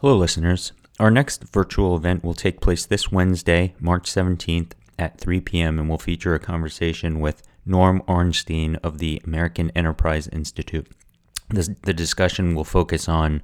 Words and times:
Hello, 0.00 0.16
listeners. 0.16 0.72
Our 0.98 1.10
next 1.10 1.44
virtual 1.52 1.94
event 1.94 2.24
will 2.24 2.32
take 2.32 2.62
place 2.62 2.86
this 2.86 3.12
Wednesday, 3.12 3.74
March 3.78 4.10
17th 4.10 4.70
at 4.98 5.20
3 5.20 5.42
p.m., 5.42 5.78
and 5.78 5.90
will 5.90 5.98
feature 5.98 6.34
a 6.34 6.38
conversation 6.38 7.20
with 7.20 7.42
Norm 7.66 8.02
Ornstein 8.06 8.76
of 8.76 8.96
the 8.96 9.20
American 9.26 9.70
Enterprise 9.76 10.26
Institute. 10.28 10.90
This, 11.50 11.68
the 11.82 11.92
discussion 11.92 12.54
will 12.54 12.64
focus 12.64 13.10
on 13.10 13.42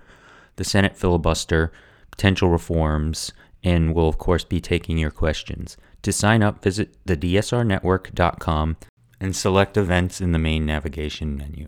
the 0.56 0.64
Senate 0.64 0.96
filibuster, 0.96 1.73
potential 2.11 2.48
reforms, 2.48 3.34
and 3.62 3.95
will, 3.95 4.09
of 4.09 4.16
course, 4.16 4.45
be 4.45 4.59
taking 4.59 4.96
your 4.96 5.11
questions. 5.11 5.77
To 6.00 6.11
sign 6.11 6.43
up, 6.43 6.62
visit 6.62 6.96
the 7.04 7.18
dsrnetwork.com 7.18 8.79
and 9.20 9.36
select 9.36 9.77
events 9.77 10.23
in 10.23 10.32
the 10.32 10.38
main 10.38 10.64
navigation 10.64 11.36
menu. 11.36 11.66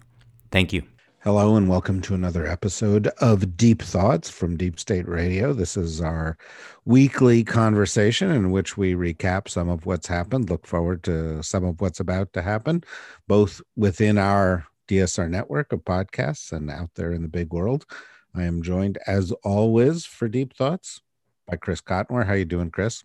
Thank 0.51 0.73
you. 0.73 0.85
Hello, 1.29 1.57
and 1.57 1.69
welcome 1.69 2.01
to 2.01 2.15
another 2.15 2.47
episode 2.47 3.09
of 3.19 3.55
Deep 3.55 3.83
Thoughts 3.83 4.31
from 4.31 4.57
Deep 4.57 4.81
State 4.81 5.07
Radio. 5.07 5.53
This 5.53 5.77
is 5.77 6.01
our 6.01 6.39
weekly 6.87 7.45
conversation 7.45 8.31
in 8.31 8.51
which 8.51 8.79
we 8.79 8.95
recap 8.95 9.47
some 9.47 9.69
of 9.69 9.85
what's 9.85 10.07
happened, 10.07 10.49
look 10.49 10.67
forward 10.67 11.05
to 11.05 11.43
some 11.43 11.65
of 11.65 11.83
what's 11.83 12.01
about 12.01 12.33
to 12.33 12.41
happen, 12.41 12.83
both 13.27 13.61
within 13.77 14.17
our 14.17 14.65
DSR 14.89 15.29
network 15.29 15.71
of 15.71 15.85
podcasts 15.85 16.51
and 16.51 16.71
out 16.71 16.95
there 16.95 17.13
in 17.13 17.21
the 17.21 17.29
big 17.29 17.53
world. 17.53 17.85
I 18.35 18.45
am 18.45 18.63
joined, 18.63 18.97
as 19.07 19.31
always, 19.45 20.07
for 20.07 20.29
Deep 20.29 20.57
Thoughts 20.57 21.03
by 21.47 21.57
Chris 21.57 21.83
Cotnor. 21.83 22.25
How 22.25 22.33
are 22.33 22.39
you 22.39 22.47
doing, 22.47 22.71
Chris? 22.71 23.05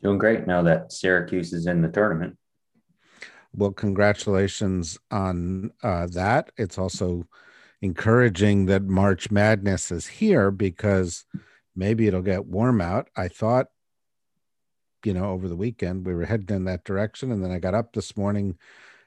Doing 0.00 0.18
great 0.18 0.46
now 0.46 0.62
that 0.62 0.92
Syracuse 0.92 1.52
is 1.52 1.66
in 1.66 1.82
the 1.82 1.88
tournament. 1.88 2.36
Well, 3.56 3.72
congratulations 3.72 4.98
on 5.10 5.72
uh, 5.82 6.06
that. 6.08 6.50
It's 6.58 6.78
also 6.78 7.26
encouraging 7.80 8.66
that 8.66 8.82
March 8.82 9.30
Madness 9.30 9.90
is 9.90 10.06
here 10.06 10.50
because 10.50 11.24
maybe 11.74 12.06
it'll 12.06 12.22
get 12.22 12.46
warm 12.46 12.80
out. 12.82 13.08
I 13.16 13.28
thought, 13.28 13.68
you 15.04 15.14
know, 15.14 15.30
over 15.30 15.48
the 15.48 15.56
weekend 15.56 16.06
we 16.06 16.14
were 16.14 16.26
heading 16.26 16.54
in 16.54 16.64
that 16.64 16.84
direction. 16.84 17.32
And 17.32 17.42
then 17.42 17.50
I 17.50 17.58
got 17.58 17.74
up 17.74 17.92
this 17.92 18.16
morning 18.16 18.58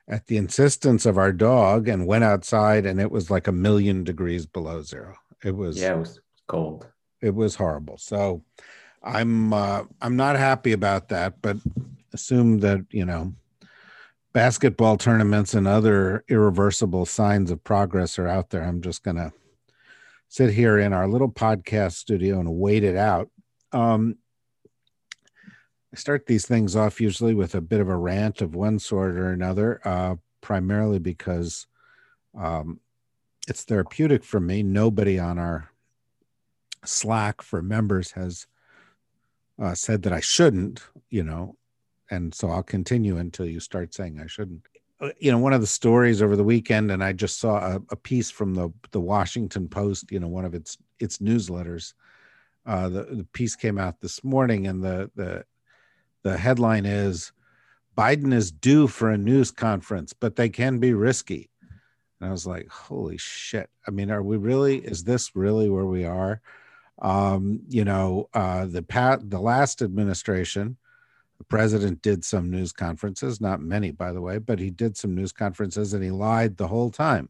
at 0.08 0.26
the 0.26 0.38
insistence 0.38 1.06
of 1.06 1.18
our 1.20 1.32
dog 1.32 1.88
and 1.88 2.08
went 2.08 2.24
outside 2.24 2.88
and 2.88 3.00
it 3.00 3.12
was 3.12 3.30
like 3.30 3.48
a 3.48 3.52
million 3.52 4.04
degrees 4.04 4.48
below 4.48 4.82
zero. 4.82 5.16
It 5.44 5.56
was, 5.56 5.80
yeah, 5.80 5.94
it 5.94 6.00
was 6.00 6.20
cold. 6.48 6.88
It 7.22 7.36
was 7.36 7.56
horrible. 7.56 7.98
So 7.98 8.44
I'm, 9.04 9.54
uh, 9.54 9.84
I'm 10.02 10.16
not 10.16 10.38
happy 10.38 10.72
about 10.72 11.10
that, 11.10 11.42
but 11.42 11.58
assume 12.14 12.60
that, 12.60 12.86
you 12.90 13.06
know, 13.06 13.34
basketball 14.34 14.98
tournaments 14.98 15.54
and 15.54 15.68
other 15.68 16.24
irreversible 16.28 17.06
signs 17.06 17.52
of 17.52 17.64
progress 17.64 18.20
are 18.20 18.28
out 18.28 18.50
there. 18.50 18.64
I'm 18.64 18.82
just 18.82 19.04
going 19.04 19.18
to 19.18 19.32
sit 20.28 20.54
here 20.54 20.78
in 20.78 20.94
our 20.94 21.08
little 21.08 21.32
podcast 21.32 21.94
studio 21.94 22.40
and 22.40 22.56
wait 22.56 22.84
it 22.84 22.96
out. 22.96 23.30
Um, 23.72 24.18
I 25.92 25.98
start 25.98 26.28
these 26.28 26.46
things 26.46 26.76
off 26.76 27.02
usually 27.02 27.34
with 27.34 27.56
a 27.56 27.62
bit 27.62 27.82
of 27.82 27.90
a 27.90 27.98
rant 27.98 28.42
of 28.42 28.54
one 28.54 28.78
sort 28.78 29.16
or 29.16 29.32
another, 29.32 29.82
uh, 29.84 30.16
primarily 30.42 31.00
because 31.00 31.66
um, 32.38 32.80
it's 33.48 33.64
therapeutic 33.64 34.24
for 34.24 34.40
me. 34.40 34.62
Nobody 34.62 35.18
on 35.18 35.40
our 35.40 35.72
Slack 36.86 37.42
for 37.42 37.62
members 37.62 38.12
has 38.12 38.46
uh, 39.60 39.74
said 39.74 40.04
that 40.04 40.14
I 40.14 40.20
shouldn't, 40.20 40.82
you 41.10 41.24
know, 41.24 41.58
and 42.10 42.34
so 42.34 42.50
I'll 42.50 42.64
continue 42.64 43.18
until 43.18 43.46
you 43.46 43.60
start 43.60 43.94
saying 43.94 44.20
I 44.20 44.28
shouldn't. 44.28 44.62
Uh, 45.02 45.10
you 45.20 45.32
know, 45.32 45.38
one 45.38 45.54
of 45.54 45.62
the 45.62 45.68
stories 45.68 46.22
over 46.22 46.36
the 46.36 46.44
weekend, 46.44 46.92
and 46.92 47.04
I 47.04 47.14
just 47.14 47.40
saw 47.40 47.58
a, 47.58 47.82
a 47.90 47.96
piece 47.96 48.30
from 48.30 48.54
the 48.54 48.72
the 48.92 49.00
Washington 49.00 49.68
Post. 49.68 50.12
You 50.12 50.20
know, 50.20 50.28
one 50.28 50.46
of 50.46 50.54
its 50.54 50.78
its 51.00 51.20
newsletters. 51.20 51.94
Uh, 52.66 52.90
the 52.90 53.04
the 53.04 53.28
piece 53.34 53.56
came 53.56 53.78
out 53.78 54.02
this 54.02 54.24
morning, 54.24 54.68
and 54.68 54.84
the 54.84 55.10
the 55.16 55.46
the 56.24 56.38
headline 56.38 56.86
is 56.86 57.32
Biden 58.00 58.34
is 58.34 58.50
due 58.50 58.88
for 58.88 59.10
a 59.10 59.18
news 59.18 59.52
conference, 59.52 60.14
but 60.14 60.38
they 60.38 60.48
can 60.48 60.80
be 60.80 60.94
risky. 60.94 61.50
And 62.20 62.30
I 62.30 62.32
was 62.32 62.48
like, 62.48 62.70
holy 62.70 63.18
shit. 63.18 63.70
I 63.88 63.92
mean, 63.92 64.10
are 64.10 64.24
we 64.24 64.38
really, 64.38 64.78
is 64.78 65.04
this 65.04 65.36
really 65.36 65.70
where 65.70 65.86
we 65.86 66.06
are? 66.06 66.42
Um, 67.02 67.62
you 67.68 67.84
know, 67.84 68.30
uh, 68.34 68.66
the 68.66 68.84
pat 68.84 69.30
the 69.30 69.40
last 69.42 69.82
administration, 69.82 70.78
the 71.40 71.46
president 71.46 72.02
did 72.02 72.24
some 72.24 72.52
news 72.52 72.72
conferences, 72.72 73.42
not 73.42 73.62
many, 73.62 73.92
by 73.92 74.12
the 74.12 74.22
way, 74.22 74.38
but 74.38 74.60
he 74.60 74.70
did 74.70 74.98
some 74.98 75.16
news 75.16 75.32
conferences 75.32 75.94
and 75.94 76.04
he 76.04 76.12
lied 76.12 76.58
the 76.58 76.68
whole 76.68 76.92
time. 76.92 77.30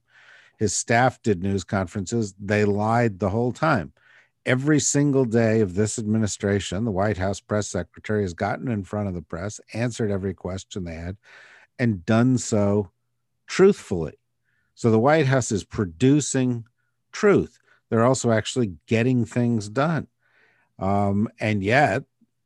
His 0.58 0.76
staff 0.76 1.22
did 1.22 1.42
news 1.42 1.64
conferences, 1.64 2.34
they 2.40 2.66
lied 2.66 3.20
the 3.20 3.30
whole 3.30 3.54
time. 3.54 3.94
Every 4.46 4.80
single 4.80 5.26
day 5.26 5.62
of 5.62 5.76
this 5.76 6.00
administration, 6.00 6.86
the 6.86 6.92
White 6.92 7.18
House 7.18 7.40
press 7.40 7.68
secretary 7.68 8.24
has 8.24 8.34
gotten 8.34 8.68
in 8.68 8.84
front 8.84 9.08
of 9.08 9.14
the 9.14 9.22
press, 9.22 9.62
answered 9.74 10.12
every 10.12 10.34
question 10.34 10.84
they 10.84 10.96
had, 10.96 11.18
and 11.78 12.04
done 12.04 12.38
so 12.40 12.92
truthfully. 13.48 14.18
So 14.74 14.90
the 14.90 15.00
White 15.00 15.28
House 15.28 15.52
is 15.52 15.64
producing 15.64 16.66
truth. 17.12 17.60
They're 17.90 18.06
also 18.06 18.32
actually 18.32 18.74
getting 18.88 19.24
things 19.24 19.70
done. 19.70 20.08
Um, 20.80 21.30
and 21.40 21.64
yet, 21.64 22.04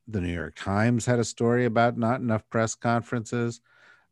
the 0.07 0.21
New 0.21 0.33
York 0.33 0.55
Times 0.55 1.05
had 1.05 1.19
a 1.19 1.23
story 1.23 1.65
about 1.65 1.97
not 1.97 2.19
enough 2.19 2.47
press 2.49 2.75
conferences. 2.75 3.61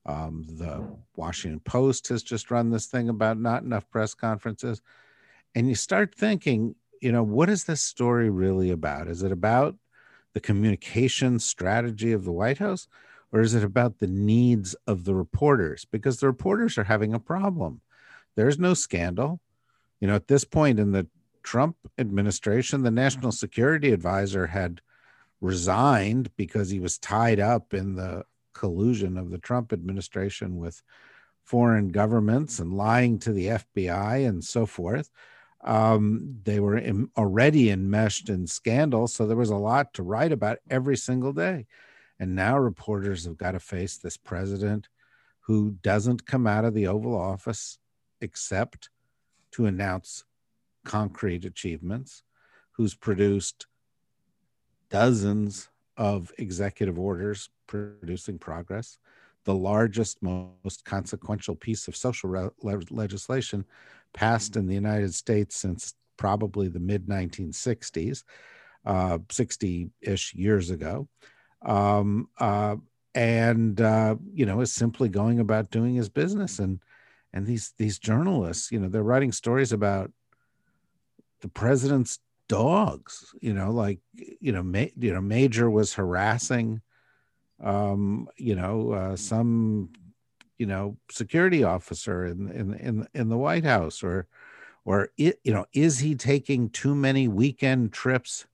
Um, 0.06 0.46
the 0.48 0.88
Washington 1.16 1.60
Post 1.60 2.08
has 2.08 2.24
just 2.24 2.50
run 2.50 2.70
this 2.70 2.88
thing 2.88 3.10
about 3.10 3.40
not 3.40 3.64
enough 3.64 3.90
press 3.90 4.14
conferences. 4.14 4.82
And 5.54 5.68
you 5.68 5.76
start 5.76 6.16
thinking, 6.16 6.76
you 7.02 7.12
know, 7.12 7.24
what 7.24 7.50
is 7.50 7.66
this 7.66 7.82
story 7.82 8.30
really 8.30 8.72
about? 8.72 9.08
Is 9.08 9.22
it 9.24 9.32
about 9.32 9.76
the 10.34 10.40
communication 10.40 11.40
strategy 11.40 12.14
of 12.14 12.24
the 12.24 12.32
White 12.32 12.60
House? 12.60 12.88
Or 13.34 13.42
is 13.42 13.54
it 13.54 13.64
about 13.64 14.00
the 14.00 14.08
needs 14.08 14.76
of 14.88 15.06
the 15.06 15.16
reporters? 15.16 15.86
Because 15.86 16.20
the 16.20 16.28
reporters 16.28 16.78
are 16.78 16.84
having 16.84 17.14
a 17.14 17.20
problem. 17.20 17.82
There's 18.36 18.60
no 18.60 18.74
scandal. 18.74 19.40
You 20.00 20.08
know, 20.08 20.16
at 20.16 20.28
this 20.28 20.44
point 20.44 20.80
in 20.80 20.92
the 20.92 21.08
Trump 21.44 21.78
administration, 21.98 22.84
the 22.84 22.92
national 22.92 23.32
security 23.32 23.92
advisor 23.92 24.48
had 24.48 24.82
resigned 25.42 26.34
because 26.38 26.70
he 26.70 26.80
was 26.80 26.98
tied 26.98 27.40
up 27.40 27.74
in 27.74 27.96
the 27.96 28.24
collusion 28.54 29.18
of 29.18 29.32
the 29.32 29.40
Trump 29.40 29.74
administration 29.74 30.58
with 30.58 30.82
foreign 31.44 31.90
governments 31.90 32.60
and 32.60 32.74
lying 32.74 33.20
to 33.20 33.34
the 33.34 33.48
FBI 33.48 34.28
and 34.28 34.44
so 34.44 34.66
forth. 34.66 35.10
Um, 35.64 36.38
they 36.44 36.60
were 36.60 36.78
in, 36.78 37.10
already 37.18 37.70
enmeshed 37.70 38.30
in 38.30 38.48
scandal, 38.48 39.08
so 39.08 39.28
there 39.28 39.38
was 39.38 39.50
a 39.50 39.56
lot 39.56 39.94
to 39.96 40.04
write 40.04 40.32
about 40.32 40.60
every 40.70 40.98
single 40.98 41.34
day. 41.34 41.66
And 42.20 42.36
now 42.36 42.58
reporters 42.58 43.26
have 43.26 43.38
got 43.38 43.52
to 43.52 43.60
face 43.60 43.98
this 43.98 44.18
president 44.18 44.88
who 45.42 45.72
doesn't 45.82 46.26
come 46.26 46.48
out 46.48 46.66
of 46.66 46.74
the 46.74 46.88
Oval 46.88 47.16
Office 47.16 47.80
except 48.22 48.90
to 49.52 49.66
announce 49.66 50.24
concrete 50.86 51.46
achievements, 51.46 52.24
who's 52.72 52.96
produced 52.96 53.68
dozens 54.92 55.70
of 55.98 56.32
executive 56.38 57.00
orders 57.00 57.50
producing 57.66 58.38
progress, 58.38 58.98
the 59.46 59.56
largest, 59.56 60.22
most 60.22 60.86
consequential 60.86 61.56
piece 61.56 61.88
of 61.88 61.96
social 61.96 62.30
re- 62.30 62.50
le- 62.62 62.82
legislation 62.92 63.66
passed 64.14 64.56
in 64.56 64.68
the 64.68 64.76
United 64.76 65.14
States 65.14 65.56
since 65.56 65.96
probably 66.18 66.68
the 66.68 66.80
mid 66.80 67.08
1960s, 67.08 68.24
60 69.30 69.84
uh, 69.84 70.12
ish 70.12 70.34
years 70.36 70.70
ago. 70.70 71.08
Um, 71.64 72.30
uh, 72.40 72.76
and 73.14 73.80
uh, 73.82 74.16
you 74.34 74.46
know 74.46 74.62
is 74.62 74.72
simply 74.72 75.10
going 75.10 75.40
about 75.40 75.72
doing 75.72 75.96
his 75.96 76.10
business 76.10 76.60
and 76.60 76.80
and 77.34 77.46
these 77.46 77.74
these 77.78 78.00
journalists 78.00 78.72
you 78.72 78.80
know 78.80 78.88
they're 78.88 79.04
writing 79.04 79.32
stories 79.32 79.74
about 79.74 80.12
the 81.42 81.50
president's 81.50 82.20
dogs 82.52 83.34
you 83.40 83.54
know 83.54 83.72
like 83.72 84.00
you 84.42 84.52
know 84.52 84.62
ma- 84.62 84.94
you 84.98 85.14
know 85.14 85.22
major 85.22 85.72
was 85.72 85.94
harassing 85.94 86.82
um 87.64 88.28
you 88.36 88.54
know 88.54 88.92
uh, 88.92 89.16
some 89.16 89.90
you 90.58 90.66
know 90.66 90.98
security 91.10 91.64
officer 91.64 92.26
in 92.26 92.50
in 92.50 92.74
in, 92.74 93.08
in 93.14 93.30
the 93.30 93.38
white 93.38 93.64
house 93.64 94.04
or 94.04 94.28
or 94.84 95.12
it, 95.18 95.40
you 95.46 95.54
know 95.54 95.66
is 95.72 96.00
he 96.00 96.14
taking 96.14 96.70
too 96.70 96.94
many 96.94 97.30
weekend 97.30 97.94
trips 97.94 98.46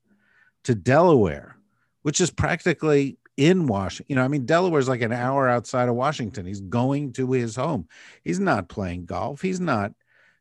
to 0.63 0.75
delaware 0.75 1.57
which 2.03 2.21
is 2.21 2.29
practically 2.29 3.17
in 3.35 3.65
washington 3.65 4.05
you 4.09 4.15
know 4.15 4.23
i 4.23 4.27
mean 4.27 4.45
delaware 4.45 4.79
is 4.79 4.87
like 4.87 5.01
an 5.01 5.11
hour 5.11 5.49
outside 5.49 5.89
of 5.89 5.95
washington. 5.95 6.45
He's 6.45 6.61
going 6.61 7.13
to 7.13 7.31
his 7.31 7.55
home. 7.55 7.87
He's 8.23 8.39
not 8.39 8.69
playing 8.69 9.07
golf. 9.07 9.41
He's 9.41 9.59
not 9.59 9.93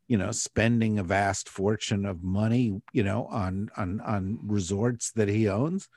you 0.08 0.16
know 0.16 0.30
spending 0.30 0.98
a 0.98 1.02
vast 1.02 1.48
fortune 1.48 2.06
of 2.06 2.22
money 2.22 2.80
you 2.92 3.02
know 3.02 3.26
on 3.26 3.70
on 3.76 4.00
on 4.00 4.38
resorts 4.42 5.12
that 5.12 5.28
he 5.28 5.48
owns 5.48 5.88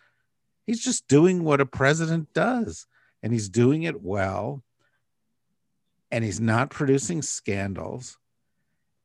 he's 0.66 0.84
just 0.84 1.08
doing 1.08 1.44
what 1.44 1.62
a 1.62 1.66
president 1.66 2.34
does 2.34 2.88
and 3.22 3.34
he's 3.34 3.50
doing 3.50 3.84
it 3.84 4.02
well 4.02 4.64
and 6.12 6.24
he's 6.24 6.40
not 6.40 6.70
producing 6.70 7.22
scandals 7.22 8.18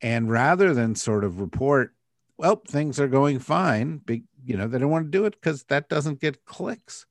and 0.01 0.29
rather 0.29 0.73
than 0.73 0.95
sort 0.95 1.23
of 1.23 1.39
report 1.39 1.95
well, 2.37 2.61
things 2.67 2.99
are 2.99 3.07
going 3.07 3.39
fine. 3.39 3.97
Big, 3.97 4.23
you 4.43 4.57
know, 4.57 4.67
they 4.67 4.77
don't 4.77 4.89
want 4.89 5.05
to 5.05 5.17
do 5.17 5.25
it 5.25 5.35
because 5.39 5.63
that 5.65 5.89
doesn't 5.89 6.19
get 6.19 6.45
clicks. 6.45 7.05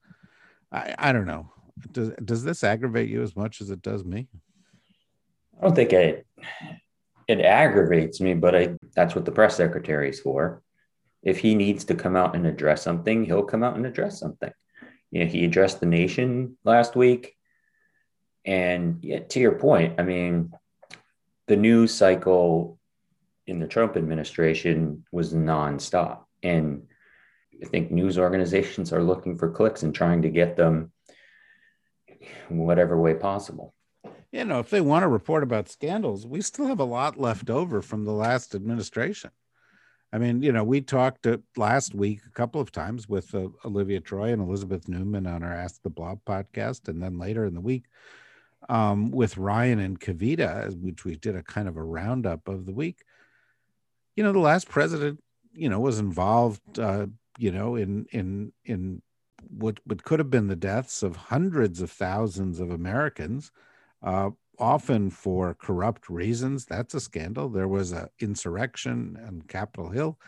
I, 0.70 0.94
I 0.98 1.12
don't 1.12 1.26
know. 1.26 1.50
Does 1.90 2.10
does 2.24 2.44
this 2.44 2.62
aggravate 2.62 3.08
you 3.08 3.22
as 3.22 3.34
much 3.34 3.60
as 3.60 3.70
it 3.70 3.82
does 3.82 4.04
me? 4.04 4.28
I 5.58 5.62
don't 5.62 5.74
think 5.74 5.92
it 5.92 6.26
it 7.28 7.40
aggravates 7.40 8.20
me, 8.20 8.34
but 8.34 8.54
I 8.54 8.76
that's 8.94 9.14
what 9.14 9.24
the 9.24 9.32
press 9.32 9.56
secretary 9.56 10.10
is 10.10 10.20
for. 10.20 10.62
If 11.22 11.38
he 11.38 11.54
needs 11.54 11.84
to 11.86 11.94
come 11.94 12.16
out 12.16 12.36
and 12.36 12.46
address 12.46 12.82
something, 12.82 13.24
he'll 13.24 13.44
come 13.44 13.62
out 13.62 13.76
and 13.76 13.86
address 13.86 14.18
something. 14.18 14.52
You 15.10 15.20
know, 15.24 15.30
he 15.30 15.44
addressed 15.44 15.80
the 15.80 15.86
nation 15.86 16.58
last 16.64 16.96
week. 16.96 17.34
And 18.44 18.98
yeah, 19.02 19.20
to 19.20 19.40
your 19.40 19.52
point, 19.52 19.98
I 19.98 20.02
mean, 20.02 20.52
the 21.46 21.56
news 21.56 21.94
cycle 21.94 22.78
in 23.46 23.58
the 23.58 23.66
Trump 23.66 23.96
administration 23.96 25.04
was 25.12 25.32
nonstop. 25.32 26.24
And 26.42 26.88
I 27.62 27.66
think 27.66 27.90
news 27.90 28.18
organizations 28.18 28.92
are 28.92 29.02
looking 29.02 29.38
for 29.38 29.50
clicks 29.50 29.82
and 29.82 29.94
trying 29.94 30.22
to 30.22 30.30
get 30.30 30.56
them 30.56 30.92
whatever 32.48 33.00
way 33.00 33.14
possible. 33.14 33.73
You 34.34 34.44
know, 34.44 34.58
if 34.58 34.68
they 34.68 34.80
want 34.80 35.04
to 35.04 35.08
report 35.08 35.44
about 35.44 35.68
scandals, 35.68 36.26
we 36.26 36.40
still 36.40 36.66
have 36.66 36.80
a 36.80 36.84
lot 36.84 37.20
left 37.20 37.50
over 37.50 37.80
from 37.80 38.04
the 38.04 38.12
last 38.12 38.56
administration. 38.56 39.30
I 40.12 40.18
mean, 40.18 40.42
you 40.42 40.50
know, 40.50 40.64
we 40.64 40.80
talked 40.80 41.24
last 41.56 41.94
week 41.94 42.22
a 42.26 42.32
couple 42.32 42.60
of 42.60 42.72
times 42.72 43.08
with 43.08 43.32
uh, 43.32 43.46
Olivia 43.64 44.00
Troy 44.00 44.32
and 44.32 44.42
Elizabeth 44.42 44.88
Newman 44.88 45.28
on 45.28 45.44
our 45.44 45.54
Ask 45.54 45.82
the 45.82 45.88
Blob 45.88 46.18
podcast, 46.26 46.88
and 46.88 47.00
then 47.00 47.16
later 47.16 47.44
in 47.44 47.54
the 47.54 47.60
week 47.60 47.84
um, 48.68 49.12
with 49.12 49.36
Ryan 49.36 49.78
and 49.78 50.00
Kavita, 50.00 50.76
which 50.82 51.04
we 51.04 51.14
did 51.14 51.36
a 51.36 51.42
kind 51.44 51.68
of 51.68 51.76
a 51.76 51.84
roundup 51.84 52.48
of 52.48 52.66
the 52.66 52.74
week. 52.74 53.04
You 54.16 54.24
know, 54.24 54.32
the 54.32 54.40
last 54.40 54.68
president, 54.68 55.22
you 55.52 55.68
know, 55.68 55.78
was 55.78 56.00
involved, 56.00 56.80
uh, 56.80 57.06
you 57.38 57.52
know, 57.52 57.76
in 57.76 58.06
in 58.10 58.52
in 58.64 59.00
what 59.48 59.78
what 59.84 60.02
could 60.02 60.18
have 60.18 60.30
been 60.30 60.48
the 60.48 60.56
deaths 60.56 61.04
of 61.04 61.14
hundreds 61.14 61.80
of 61.80 61.92
thousands 61.92 62.58
of 62.58 62.72
Americans, 62.72 63.52
uh, 64.04 64.30
often 64.58 65.10
for 65.10 65.54
corrupt 65.54 66.08
reasons. 66.08 66.64
That's 66.66 66.94
a 66.94 67.00
scandal. 67.00 67.48
There 67.48 67.68
was 67.68 67.92
an 67.92 68.08
insurrection 68.20 69.18
on 69.26 69.42
Capitol 69.48 69.90
Hill. 69.90 70.18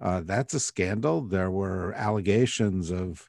Uh, 0.00 0.22
that's 0.24 0.54
a 0.54 0.60
scandal. 0.60 1.20
There 1.20 1.50
were 1.50 1.92
allegations 1.92 2.90
of 2.90 3.28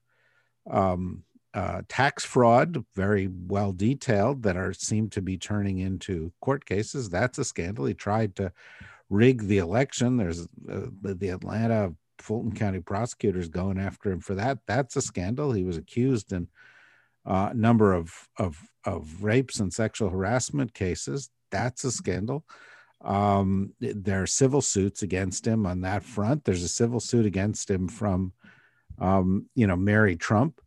um, 0.69 1.23
uh, 1.53 1.81
tax 1.89 2.23
fraud, 2.23 2.85
very 2.95 3.27
well 3.27 3.73
detailed, 3.73 4.43
that 4.43 4.55
are 4.55 4.73
seem 4.73 5.09
to 5.09 5.21
be 5.21 5.37
turning 5.37 5.79
into 5.79 6.31
court 6.39 6.65
cases. 6.65 7.09
That's 7.09 7.37
a 7.37 7.43
scandal. 7.43 7.85
He 7.85 7.93
tried 7.93 8.35
to 8.37 8.53
rig 9.09 9.43
the 9.43 9.57
election. 9.57 10.15
There's 10.17 10.47
uh, 10.71 10.87
the 11.03 11.29
Atlanta 11.29 11.93
Fulton 12.19 12.53
County 12.53 12.79
prosecutors 12.79 13.49
going 13.49 13.77
after 13.77 14.11
him 14.11 14.21
for 14.21 14.35
that. 14.35 14.59
That's 14.65 14.95
a 14.95 15.01
scandal. 15.01 15.51
He 15.51 15.63
was 15.63 15.75
accused 15.75 16.31
in 16.31 16.47
uh, 17.25 17.51
number 17.53 17.93
of, 17.93 18.27
of 18.37 18.57
of 18.85 19.23
rapes 19.23 19.59
and 19.59 19.71
sexual 19.71 20.09
harassment 20.09 20.73
cases. 20.73 21.29
That's 21.51 21.83
a 21.83 21.91
scandal. 21.91 22.45
Um, 23.03 23.73
there 23.79 24.23
are 24.23 24.27
civil 24.27 24.61
suits 24.61 25.03
against 25.03 25.45
him 25.45 25.65
on 25.65 25.81
that 25.81 26.03
front. 26.03 26.45
There's 26.45 26.63
a 26.63 26.67
civil 26.67 26.99
suit 26.99 27.25
against 27.25 27.69
him 27.69 27.87
from, 27.87 28.33
um, 28.99 29.49
you 29.55 29.65
know, 29.65 29.75
Mary 29.75 30.15
Trump 30.15 30.61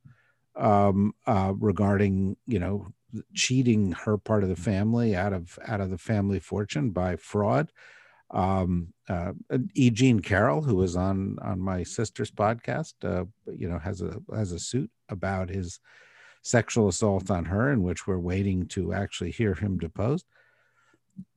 um, 0.57 1.15
uh, 1.27 1.53
regarding 1.59 2.37
you 2.47 2.59
know 2.59 2.89
cheating 3.35 3.93
her 3.93 4.19
part 4.19 4.43
of 4.43 4.49
the 4.49 4.57
family 4.57 5.15
out 5.15 5.33
of 5.33 5.59
out 5.67 5.81
of 5.81 5.91
the 5.91 5.99
family 5.99 6.41
fortune 6.41 6.91
by 6.91 7.17
fraud. 7.17 7.71
Um, 8.31 8.89
uh, 9.09 9.33
e. 9.75 9.91
Jean 9.91 10.19
Carroll, 10.19 10.63
who 10.63 10.77
was 10.77 10.97
on 10.97 11.39
on 11.41 11.61
my 11.61 11.83
sister's 11.83 12.31
podcast, 12.31 12.95
uh, 13.05 13.25
you 13.47 13.69
know, 13.69 13.79
has 13.79 14.03
a 14.03 14.17
has 14.35 14.53
a 14.53 14.59
suit 14.59 14.91
about 15.09 15.49
his 15.49 15.79
sexual 16.45 16.89
assault 16.89 17.31
on 17.31 17.47
her, 17.47 17.73
in 17.73 17.83
which 17.83 18.07
we're 18.07 18.19
waiting 18.19 18.67
to 18.67 18.93
actually 18.93 19.33
hear 19.33 19.55
him 19.55 19.79
deposed. 19.79 20.27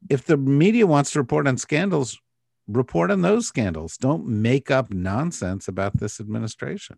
If 0.10 0.26
the 0.26 0.38
media 0.38 0.86
wants 0.86 1.12
to 1.12 1.20
report 1.20 1.48
on 1.48 1.58
scandals, 1.58 2.20
report 2.68 3.10
on 3.10 3.22
those 3.22 3.48
scandals. 3.48 3.98
Don't 3.98 4.28
make 4.28 4.70
up 4.70 4.92
nonsense 4.92 5.68
about 5.68 5.98
this 5.98 6.20
administration. 6.20 6.98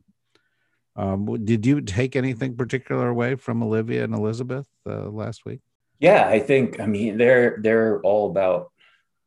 Um, 0.95 1.45
did 1.45 1.65
you 1.65 1.81
take 1.81 2.15
anything 2.15 2.57
particular 2.57 3.07
away 3.07 3.35
from 3.35 3.63
Olivia 3.63 4.03
and 4.03 4.13
Elizabeth 4.13 4.67
uh, 4.87 5.09
last 5.09 5.45
week? 5.45 5.61
Yeah, 5.99 6.27
I 6.27 6.39
think 6.39 6.79
I 6.79 6.87
mean 6.87 7.17
they're 7.17 7.59
they're 7.61 8.01
all 8.01 8.29
about 8.29 8.71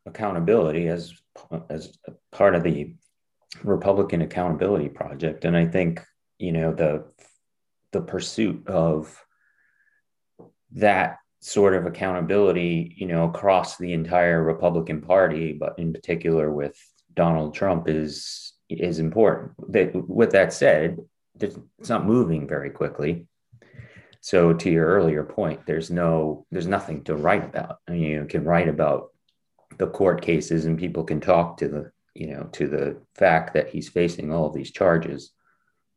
accountability 0.07 0.89
as 0.89 1.15
as 1.71 1.97
part 2.33 2.55
of 2.55 2.63
the 2.63 2.95
Republican 3.63 4.23
Accountability 4.23 4.89
Project, 4.89 5.45
and 5.45 5.57
I 5.57 5.67
think 5.67 6.03
you 6.39 6.53
know 6.53 6.75
the 6.75 7.05
the 7.93 8.01
pursuit 8.01 8.67
of 8.67 9.23
that 10.73 11.19
sort 11.41 11.75
of 11.75 11.87
accountability, 11.87 12.95
you 12.97 13.07
know, 13.07 13.25
across 13.25 13.77
the 13.77 13.93
entire 13.93 14.43
Republican 14.43 15.01
Party, 15.01 15.53
but 15.53 15.79
in 15.79 15.93
particular 15.93 16.51
with 16.51 16.77
Donald 17.15 17.55
Trump 17.55 17.89
is 17.89 18.55
is 18.69 18.99
important. 18.99 19.53
That 19.73 19.95
with 20.09 20.33
that 20.33 20.53
said, 20.53 20.99
it's 21.41 21.89
not 21.89 22.07
moving 22.07 22.47
very 22.47 22.71
quickly. 22.71 23.27
So 24.21 24.53
to 24.55 24.71
your 24.71 24.87
earlier 24.87 25.25
point, 25.25 25.67
there's 25.67 25.91
no 25.91 26.47
there's 26.51 26.69
nothing 26.69 27.05
to 27.05 27.17
write 27.17 27.45
about. 27.45 27.79
I 27.89 27.93
mean, 27.93 28.03
you 28.03 28.25
can 28.25 28.45
write 28.45 28.69
about 28.69 29.09
the 29.79 29.89
court 29.89 30.23
cases 30.23 30.65
and 30.65 30.79
people 30.79 31.03
can 31.05 31.21
talk 31.21 31.57
to 31.59 31.69
the 31.69 31.91
you 32.15 32.29
know 32.29 32.49
to 32.53 32.69
the 32.69 32.99
fact 33.17 33.55
that 33.55 33.71
he's 33.71 33.89
facing 33.89 34.33
all 34.33 34.47
of 34.47 34.55
these 34.55 34.71
charges, 34.71 35.33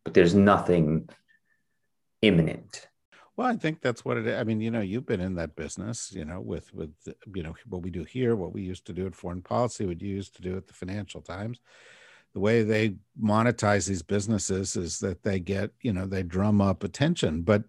but 0.04 0.14
there's 0.14 0.34
nothing 0.34 1.08
imminent. 2.28 2.88
Well, 3.38 3.48
I 3.48 3.58
think 3.58 3.82
that's 3.82 4.06
what 4.06 4.18
it 4.18 4.28
is. 4.28 4.40
I 4.40 4.44
mean, 4.44 4.62
you 4.62 4.72
know, 4.72 4.82
you've 4.82 5.06
been 5.06 5.20
in 5.20 5.36
that 5.36 5.56
business, 5.56 6.12
you 6.14 6.24
know, 6.24 6.40
with 6.40 6.74
with 6.74 6.92
you 7.34 7.44
know 7.44 7.56
what 7.68 7.82
we 7.82 7.90
do 7.90 8.04
here, 8.04 8.36
what 8.36 8.54
we 8.54 8.62
used 8.62 8.86
to 8.88 8.94
do 8.94 9.06
at 9.06 9.16
foreign 9.16 9.42
policy, 9.42 9.86
what 9.86 10.02
you 10.02 10.10
used 10.10 10.36
to 10.38 10.42
do 10.42 10.56
at 10.56 10.68
the 10.68 10.74
Financial 10.74 11.22
Times 11.22 11.60
the 12.36 12.42
way 12.42 12.64
they 12.64 12.94
monetize 13.20 13.88
these 13.88 14.04
businesses 14.04 14.76
is 14.76 15.00
that 15.00 15.24
they 15.24 15.40
get 15.40 15.72
you 15.82 15.92
know 15.92 16.06
they 16.06 16.22
drum 16.22 16.62
up 16.62 16.84
attention 16.84 17.42
but 17.42 17.64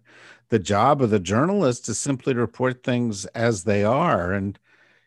the 0.49 0.59
job 0.59 1.01
of 1.01 1.09
the 1.09 1.19
journalist 1.19 1.87
is 1.89 1.97
simply 1.97 2.33
to 2.33 2.39
report 2.39 2.83
things 2.83 3.25
as 3.27 3.63
they 3.63 3.83
are 3.83 4.33
and 4.33 4.59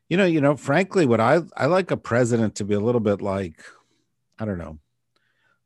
you 0.09 0.17
know 0.17 0.25
you 0.25 0.41
know 0.41 0.57
frankly 0.57 1.05
what 1.05 1.21
i 1.21 1.41
i 1.57 1.67
like 1.67 1.91
a 1.91 1.97
president 1.97 2.55
to 2.55 2.65
be 2.65 2.75
a 2.75 2.81
little 2.81 3.03
bit 3.03 3.21
like 3.21 3.63
i 4.39 4.47
don't 4.47 4.59
know 4.59 4.79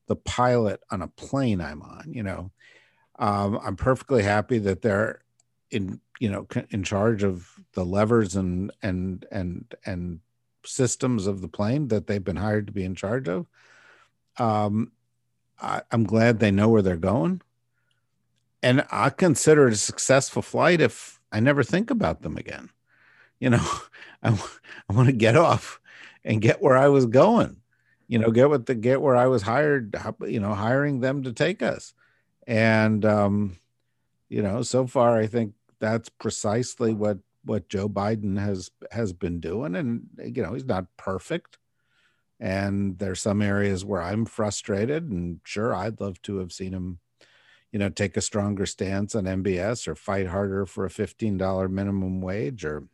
the 0.08 0.16
pilot 0.16 0.80
on 0.90 1.00
a 1.00 1.08
plane 1.08 1.60
i'm 1.60 1.80
on 1.80 2.12
you 2.12 2.24
know 2.24 2.50
um, 3.18 3.58
i'm 3.64 3.76
perfectly 3.76 4.22
happy 4.22 4.58
that 4.58 4.82
they're 4.82 5.20
in 5.70 6.00
you 6.20 6.30
know 6.30 6.46
in 6.70 6.82
charge 6.82 7.22
of 7.22 7.48
the 7.72 7.84
levers 7.84 8.36
and 8.36 8.72
and 8.82 9.26
and 9.30 9.74
and 9.84 10.20
systems 10.64 11.26
of 11.26 11.40
the 11.40 11.48
plane 11.48 11.88
that 11.88 12.06
they've 12.06 12.24
been 12.24 12.36
hired 12.36 12.66
to 12.66 12.72
be 12.72 12.84
in 12.84 12.94
charge 12.94 13.28
of 13.28 13.46
um, 14.38 14.90
I, 15.60 15.82
I'm 15.90 16.04
glad 16.04 16.38
they 16.38 16.50
know 16.50 16.68
where 16.68 16.82
they're 16.82 16.96
going. 16.96 17.40
And 18.62 18.84
I 18.90 19.10
consider 19.10 19.68
it 19.68 19.74
a 19.74 19.76
successful 19.76 20.42
flight 20.42 20.80
if 20.80 21.20
I 21.30 21.40
never 21.40 21.62
think 21.62 21.90
about 21.90 22.22
them 22.22 22.36
again. 22.36 22.70
You 23.38 23.50
know, 23.50 23.68
I, 24.22 24.30
I 24.88 24.92
want 24.92 25.08
to 25.08 25.12
get 25.12 25.36
off 25.36 25.80
and 26.24 26.40
get 26.40 26.62
where 26.62 26.76
I 26.76 26.88
was 26.88 27.06
going. 27.06 27.60
You 28.08 28.18
know, 28.18 28.30
get 28.30 28.50
what 28.50 28.66
the 28.66 28.74
get 28.74 29.00
where 29.00 29.16
I 29.16 29.26
was 29.26 29.42
hired. 29.42 29.96
You 30.26 30.40
know, 30.40 30.54
hiring 30.54 31.00
them 31.00 31.22
to 31.22 31.32
take 31.32 31.62
us, 31.62 31.94
and 32.46 33.04
um, 33.04 33.56
you 34.28 34.42
know, 34.42 34.62
so 34.62 34.86
far 34.86 35.18
I 35.18 35.26
think 35.26 35.54
that's 35.80 36.08
precisely 36.08 36.94
what 36.94 37.18
what 37.44 37.68
Joe 37.68 37.88
Biden 37.88 38.38
has 38.38 38.70
has 38.90 39.12
been 39.12 39.40
doing. 39.40 39.74
And 39.74 40.08
you 40.18 40.42
know, 40.42 40.54
he's 40.54 40.64
not 40.64 40.86
perfect, 40.96 41.58
and 42.40 42.98
there's 42.98 43.20
some 43.20 43.42
areas 43.42 43.84
where 43.84 44.02
I'm 44.02 44.24
frustrated. 44.24 45.10
And 45.10 45.40
sure, 45.44 45.74
I'd 45.74 46.00
love 46.00 46.20
to 46.22 46.38
have 46.38 46.52
seen 46.52 46.72
him, 46.72 46.98
you 47.72 47.78
know, 47.78 47.88
take 47.88 48.16
a 48.16 48.22
stronger 48.22 48.66
stance 48.66 49.14
on 49.14 49.24
MBS 49.24 49.86
or 49.86 49.94
fight 49.94 50.26
harder 50.26 50.66
for 50.66 50.84
a 50.84 50.90
$15 50.90 51.70
minimum 51.70 52.20
wage. 52.20 52.64
Or 52.64 52.84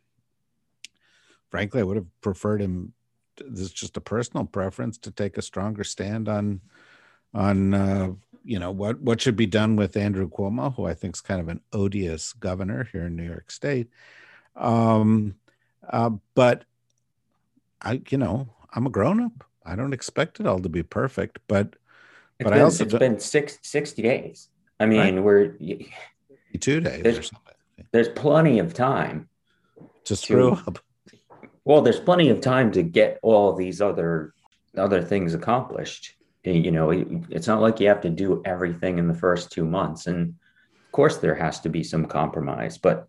frankly, 1.49 1.81
I 1.81 1.83
would 1.83 1.97
have 1.97 2.21
preferred 2.21 2.61
him. 2.61 2.93
This 3.37 3.61
is 3.61 3.71
just 3.71 3.97
a 3.97 4.01
personal 4.01 4.45
preference 4.45 4.97
to 4.99 5.11
take 5.11 5.37
a 5.37 5.41
stronger 5.41 5.83
stand 5.83 6.29
on, 6.29 6.61
on, 7.33 7.73
uh, 7.73 8.11
you 8.43 8.59
know 8.59 8.71
what 8.71 8.99
what 9.01 9.21
should 9.21 9.35
be 9.35 9.45
done 9.45 9.75
with 9.75 9.95
Andrew 9.97 10.29
Cuomo, 10.29 10.75
who 10.75 10.85
I 10.85 10.93
think 10.93 11.15
is 11.15 11.21
kind 11.21 11.41
of 11.41 11.47
an 11.47 11.61
odious 11.73 12.33
governor 12.33 12.87
here 12.91 13.05
in 13.05 13.15
New 13.15 13.25
York 13.25 13.51
State. 13.51 13.89
Um, 14.55 15.35
uh, 15.87 16.11
but 16.35 16.65
I, 17.81 18.01
you 18.09 18.17
know, 18.17 18.49
I'm 18.73 18.85
a 18.85 18.89
grown 18.89 19.21
up. 19.21 19.43
I 19.65 19.75
don't 19.75 19.93
expect 19.93 20.39
it 20.39 20.47
all 20.47 20.59
to 20.59 20.69
be 20.69 20.83
perfect, 20.83 21.39
but 21.47 21.75
it's 22.39 22.45
but 22.45 22.51
been, 22.51 22.59
I 22.59 22.61
also 22.61 22.83
it's 22.85 22.93
been 22.93 23.19
six, 23.19 23.59
60 23.61 24.01
days. 24.01 24.49
I 24.79 24.85
mean, 24.87 25.15
right. 25.17 25.23
we're 25.23 25.57
two 26.59 26.79
days 26.79 27.03
there's, 27.03 27.19
or 27.19 27.23
something. 27.23 27.53
There's 27.91 28.09
plenty 28.09 28.59
of 28.59 28.73
time 28.73 29.29
to 30.05 30.15
screw 30.15 30.55
to, 30.55 30.63
up. 30.67 30.79
Well, 31.63 31.81
there's 31.81 31.99
plenty 31.99 32.29
of 32.29 32.41
time 32.41 32.71
to 32.71 32.81
get 32.81 33.19
all 33.21 33.53
these 33.53 33.81
other 33.81 34.33
other 34.75 35.03
things 35.03 35.33
accomplished. 35.33 36.15
You 36.43 36.71
know, 36.71 36.89
it's 37.29 37.47
not 37.47 37.61
like 37.61 37.79
you 37.79 37.87
have 37.87 38.01
to 38.01 38.09
do 38.09 38.41
everything 38.45 38.97
in 38.97 39.07
the 39.07 39.13
first 39.13 39.51
two 39.51 39.65
months. 39.65 40.07
And 40.07 40.29
of 40.29 40.91
course, 40.91 41.17
there 41.17 41.35
has 41.35 41.59
to 41.61 41.69
be 41.69 41.83
some 41.83 42.05
compromise, 42.05 42.77
but 42.77 43.07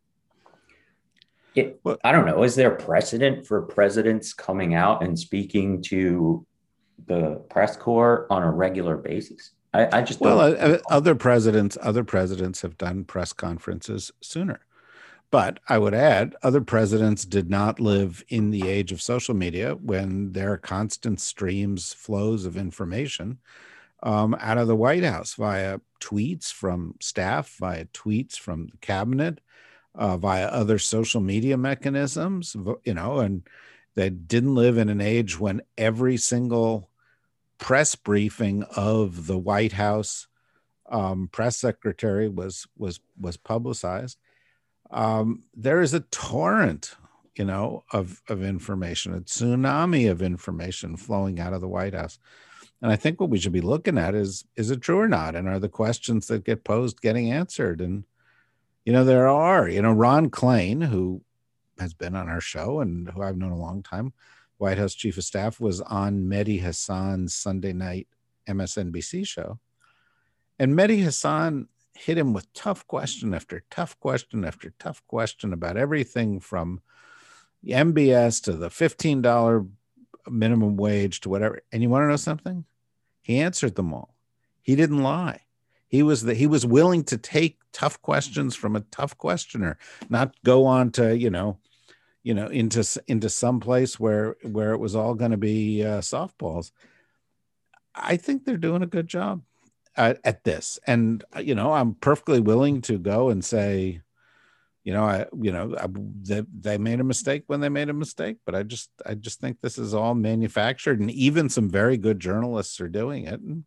it, 1.55 1.81
well, 1.83 1.99
I 2.05 2.13
don't 2.13 2.27
know. 2.27 2.43
Is 2.43 2.55
there 2.55 2.71
precedent 2.71 3.47
for 3.47 3.63
presidents 3.63 4.33
coming 4.33 4.75
out 4.75 5.03
and 5.03 5.19
speaking 5.19 5.83
to 5.83 6.47
the 7.07 7.43
press 7.51 7.77
corps 7.77 8.27
on 8.31 8.43
a 8.43 8.51
regular 8.51 8.97
basis? 8.97 9.53
I, 9.75 9.99
I 9.99 10.03
just 10.03 10.21
well, 10.21 10.41
uh, 10.41 10.79
other 10.91 11.15
presidents, 11.15 11.79
other 11.81 12.05
presidents 12.05 12.61
have 12.63 12.77
done 12.77 13.05
press 13.05 13.33
conferences 13.33 14.11
sooner. 14.21 14.61
But 15.33 15.61
I 15.67 15.79
would 15.79 15.95
add, 15.95 16.37
other 16.43 16.61
presidents 16.61 17.25
did 17.25 17.49
not 17.49 17.81
live 17.81 18.23
in 18.29 18.51
the 18.51 18.69
age 18.69 18.93
of 18.93 19.01
social 19.01 19.35
media 19.35 19.75
when 19.75 20.33
there 20.33 20.53
are 20.53 20.59
constant 20.59 21.23
streams, 21.23 21.95
flows 21.95 22.45
of 22.45 22.59
information 22.59 23.39
um, 24.03 24.37
out 24.39 24.59
of 24.59 24.69
the 24.69 24.77
White 24.77 25.05
House 25.05 25.33
via 25.33 25.81
tweets 26.01 26.53
from 26.53 26.97
staff, 27.01 27.57
via 27.59 27.87
tweets 27.87 28.39
from 28.39 28.67
the 28.67 28.77
cabinet, 28.83 29.41
uh, 29.95 30.19
via 30.19 30.49
other 30.49 30.79
social 30.79 31.23
media 31.23 31.57
mechanisms, 31.57 32.55
you 32.85 32.93
know, 32.93 33.21
and 33.21 33.49
they 33.95 34.11
didn't 34.11 34.55
live 34.55 34.77
in 34.77 34.91
an 34.91 35.01
age 35.01 35.41
when 35.41 35.63
every 35.79 36.19
single 36.19 36.91
press 37.57 37.95
briefing 37.95 38.65
of 38.77 39.27
the 39.29 39.39
White 39.39 39.73
House 39.73 40.27
um, 40.91 41.31
press 41.33 41.57
secretary 41.57 42.29
was 42.29 42.67
was 42.77 43.01
was 43.19 43.39
publicized 43.39 44.19
um, 44.93 45.43
there 45.55 45.81
is 45.81 45.95
a 45.95 46.01
torrent, 46.01 46.97
you 47.35 47.45
know, 47.45 47.85
of 47.93 48.23
of 48.29 48.43
information, 48.43 49.15
a 49.15 49.21
tsunami 49.21 50.11
of 50.11 50.23
information 50.23 50.97
flowing 50.97 51.41
out 51.41 51.53
of 51.53 51.61
the 51.61 51.69
White 51.69 51.95
House. 51.95 52.19
And 52.83 52.91
I 52.91 52.97
think 52.97 53.21
what 53.21 53.31
we 53.31 53.39
should 53.39 53.53
be 53.53 53.61
looking 53.61 53.97
at 53.99 54.15
is 54.15 54.45
is 54.57 54.71
it 54.71 54.81
true 54.81 54.99
or 54.99 55.09
not? 55.09 55.35
And 55.35 55.49
are 55.49 55.59
the 55.59 55.69
questions 55.69 56.27
that 56.27 56.45
get 56.45 56.65
posed 56.65 57.01
getting 57.01 57.33
answered? 57.33 57.81
And 57.81 58.05
you 58.85 58.93
know, 58.93 59.05
there 59.05 59.29
are, 59.29 59.69
you 59.69 59.81
know, 59.81 59.93
Ron 59.93 60.29
Klain, 60.29 60.85
who 60.85 61.23
has 61.79 61.95
been 61.95 62.17
on 62.17 62.29
our 62.29 62.41
show 62.41 62.81
and 62.81 63.09
who 63.09 63.23
I've 63.23 63.37
known 63.37 63.53
a 63.53 63.59
long 63.59 63.83
time, 63.83 64.13
White 64.59 64.79
House 64.79 64.95
Chief 64.95 65.17
of 65.17 65.25
Staff, 65.25 65.61
was 65.61 65.81
on 65.81 66.25
Mehdi 66.25 66.61
Hasan's 66.61 67.35
Sunday 67.35 67.73
night 67.73 68.09
MSNBC 68.49 69.27
show. 69.27 69.59
And 70.59 70.75
Mehdi 70.75 71.03
Hasan 71.03 71.69
hit 71.95 72.19
him 72.19 72.33
with 72.33 72.53
tough 72.53 72.87
question 72.87 73.35
after 73.35 73.63
tough 73.71 73.99
question 74.01 74.45
after 74.45 74.73
tough 74.79 75.03
question 75.07 75.53
about 75.53 75.77
everything 75.77 76.41
from 76.41 76.81
MBS 77.67 78.43
to 78.45 78.53
the 78.53 78.69
$15 78.69 79.69
minimum 80.29 80.77
wage 80.77 81.21
to 81.21 81.29
whatever. 81.29 81.61
And 81.71 81.83
you 81.83 81.89
want 81.89 82.05
to 82.05 82.09
know 82.09 82.17
something? 82.17 82.65
He 83.21 83.39
answered 83.39 83.75
them 83.75 83.93
all. 83.93 84.15
He 84.63 84.75
didn't 84.75 85.03
lie. 85.03 85.41
He 85.89 86.03
was 86.03 86.23
the, 86.23 86.35
he 86.35 86.47
was 86.47 86.65
willing 86.65 87.05
to 87.05 87.19
take 87.19 87.59
tough 87.73 88.01
questions 88.01 88.57
from 88.57 88.77
a 88.77 88.81
tough 88.81 89.17
questioner, 89.19 89.77
not 90.09 90.35
go 90.43 90.65
on 90.65 90.91
to, 90.93 91.17
you 91.17 91.31
know, 91.31 91.59
you 92.23 92.35
know, 92.35 92.47
into 92.47 92.85
into 93.09 93.29
some 93.29 93.61
place 93.61 94.01
where 94.01 94.37
where 94.43 94.73
it 94.73 94.79
was 94.79 94.95
all 94.95 95.15
going 95.15 95.33
to 95.33 95.37
be 95.37 95.85
uh, 95.85 95.99
softballs. 95.99 96.71
I 97.95 98.17
think 98.17 98.45
they're 98.45 98.57
doing 98.57 98.83
a 98.83 98.87
good 98.87 99.07
job 99.07 99.43
at, 99.97 100.21
at 100.25 100.45
this. 100.45 100.79
And 100.87 101.25
uh, 101.35 101.41
you 101.41 101.55
know 101.55 101.73
i'm 101.73 101.95
perfectly 101.95 102.41
willing 102.41 102.81
to 102.83 102.99
go 102.99 103.31
and 103.31 103.45
say 103.45 104.01
you 104.85 104.93
know 104.93 105.05
i 105.05 105.27
you 105.41 105.53
know 105.53 105.75
I, 105.79 105.87
they, 106.23 106.43
they 106.61 106.79
made 106.79 107.01
a 107.01 107.05
mistake 107.05 107.45
when 107.47 107.61
they 107.61 107.69
made 107.69 107.89
a 107.89 107.95
mistake 107.95 108.39
but 108.45 108.55
i 108.55 108.63
just 108.63 108.91
i 109.07 109.15
just 109.15 109.41
think 109.41 109.61
this 109.61 109.79
is 109.79 109.95
all 109.95 110.15
manufactured 110.15 111.01
and 111.01 111.11
even 111.11 111.49
some 111.49 111.69
very 111.69 111.97
good 111.97 112.21
journalists 112.21 112.81
are 112.81 112.89
doing 112.89 113.27
it. 113.27 113.41
And 113.41 113.65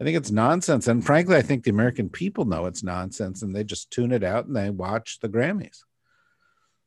i 0.00 0.04
think 0.04 0.16
it's 0.16 0.30
nonsense. 0.30 0.88
And 0.88 1.04
frankly 1.04 1.36
i 1.36 1.42
think 1.42 1.64
the 1.64 1.70
american 1.70 2.08
people 2.08 2.44
know 2.44 2.66
it's 2.66 2.82
nonsense 2.82 3.42
and 3.42 3.54
they 3.54 3.64
just 3.64 3.90
tune 3.90 4.12
it 4.12 4.24
out 4.24 4.46
and 4.46 4.56
they 4.56 4.70
watch 4.70 5.20
the 5.20 5.28
grammys 5.28 5.82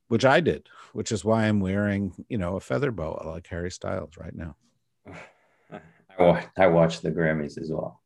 which 0.08 0.26
i 0.26 0.40
did 0.40 0.68
which 0.94 1.12
is 1.12 1.24
why 1.24 1.46
i'm 1.46 1.60
wearing 1.60 2.14
you 2.30 2.38
know 2.38 2.56
a 2.56 2.60
feather 2.60 2.92
boa 2.92 3.24
like 3.26 3.48
harry 3.48 3.72
styles 3.72 4.18
right 4.18 4.36
now. 4.36 4.56
I 6.58 6.68
watched 6.68 7.02
the 7.02 7.12
grammys 7.12 7.58
as 7.58 7.72
well 7.72 8.02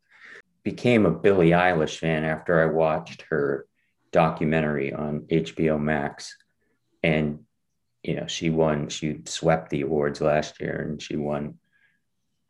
became 0.63 1.05
a 1.05 1.12
Billie 1.12 1.50
Eilish 1.50 1.98
fan 1.98 2.24
after 2.24 2.62
I 2.62 2.65
watched 2.65 3.24
her 3.29 3.67
documentary 4.12 4.93
on 4.93 5.22
HBO 5.22 5.79
Max. 5.79 6.38
And, 7.03 7.39
you 8.01 8.15
know, 8.15 8.27
she 8.27 8.50
won, 8.50 8.88
she 8.88 9.22
swept 9.25 9.70
the 9.70 9.82
awards 9.82 10.22
last 10.22 10.62
year 10.62 10.88
and 10.88 11.01
she 11.01 11.17
won, 11.17 11.55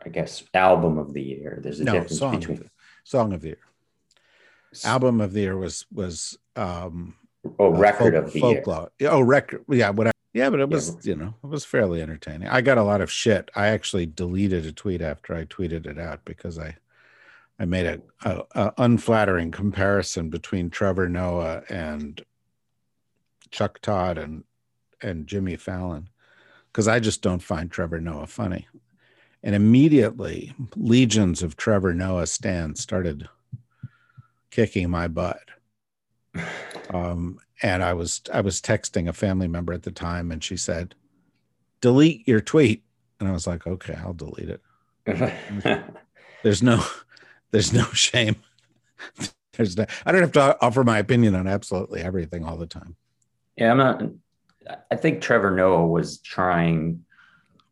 I 0.03 0.09
guess, 0.09 0.43
album 0.53 0.99
of 0.99 1.13
the 1.13 1.23
year. 1.23 1.59
There's 1.61 1.79
a 1.79 1.85
no, 1.85 1.93
difference 1.93 2.19
song 2.19 2.39
between 2.39 2.57
of 2.57 2.63
the, 2.65 2.69
song 3.03 3.33
of 3.33 3.41
the 3.41 3.47
year. 3.49 3.57
Album 4.83 5.21
of 5.21 5.33
the 5.33 5.41
year 5.41 5.57
was, 5.57 5.85
was, 5.91 6.37
um, 6.55 7.15
oh, 7.57 7.69
record 7.69 8.13
folk, 8.13 8.25
of 8.25 8.33
the 8.33 8.39
folklore. 8.39 8.91
year. 8.99 9.09
Oh, 9.11 9.21
record. 9.21 9.63
Yeah, 9.69 9.89
whatever. 9.89 10.13
Yeah, 10.33 10.49
but 10.49 10.59
it 10.59 10.69
was, 10.69 10.89
yeah. 10.89 11.13
you 11.13 11.15
know, 11.15 11.33
it 11.43 11.47
was 11.47 11.63
fairly 11.63 12.01
entertaining. 12.01 12.47
I 12.47 12.61
got 12.61 12.79
a 12.79 12.83
lot 12.83 13.01
of 13.01 13.11
shit. 13.11 13.51
I 13.55 13.67
actually 13.67 14.07
deleted 14.07 14.65
a 14.65 14.71
tweet 14.71 14.99
after 15.01 15.35
I 15.35 15.45
tweeted 15.45 15.85
it 15.85 15.99
out 15.99 16.25
because 16.25 16.57
I 16.57 16.75
I 17.59 17.65
made 17.65 17.85
a, 17.85 18.01
a, 18.25 18.43
a, 18.55 18.73
unflattering 18.77 19.51
comparison 19.51 20.29
between 20.29 20.69
Trevor 20.69 21.07
Noah 21.07 21.63
and 21.69 22.21
Chuck 23.51 23.79
Todd 23.81 24.17
and 24.17 24.43
and 25.01 25.27
Jimmy 25.27 25.55
Fallon 25.57 26.09
because 26.71 26.87
I 26.87 26.99
just 26.99 27.21
don't 27.21 27.43
find 27.43 27.69
Trevor 27.69 27.99
Noah 27.99 28.27
funny. 28.27 28.67
And 29.43 29.53
immediately, 29.53 30.53
legions 30.75 31.43
of 31.43 31.57
Trevor 31.57 31.93
Noah 31.93 32.27
stands 32.27 32.81
started 32.81 33.27
kicking 34.49 34.89
my 34.89 35.07
butt. 35.07 35.41
Um, 36.89 37.39
and 37.63 37.81
I 37.81 37.93
was 37.93 38.21
I 38.31 38.41
was 38.41 38.61
texting 38.61 39.07
a 39.07 39.13
family 39.13 39.47
member 39.47 39.71
at 39.73 39.83
the 39.83 39.91
time, 39.91 40.31
and 40.31 40.43
she 40.43 40.57
said, 40.57 40.93
"Delete 41.81 42.27
your 42.27 42.41
tweet." 42.41 42.83
And 43.19 43.29
I 43.29 43.31
was 43.31 43.47
like, 43.47 43.65
"Okay, 43.65 43.95
I'll 43.95 44.13
delete 44.13 44.49
it." 44.49 44.61
There's 46.43 46.61
no 46.61 46.83
there's 47.53 47.71
no 47.71 47.83
shame. 47.93 48.35
there's 49.53 49.77
no, 49.77 49.85
I 50.05 50.11
don't 50.11 50.21
have 50.21 50.33
to 50.33 50.57
offer 50.59 50.83
my 50.83 50.97
opinion 50.97 51.35
on 51.35 51.47
absolutely 51.47 52.01
everything 52.01 52.43
all 52.43 52.57
the 52.57 52.67
time. 52.67 52.97
Yeah, 53.55 53.71
I'm 53.71 53.77
not. 53.77 54.03
I 54.91 54.95
think 54.95 55.21
Trevor 55.21 55.51
Noah 55.51 55.87
was 55.87 56.17
trying 56.17 57.05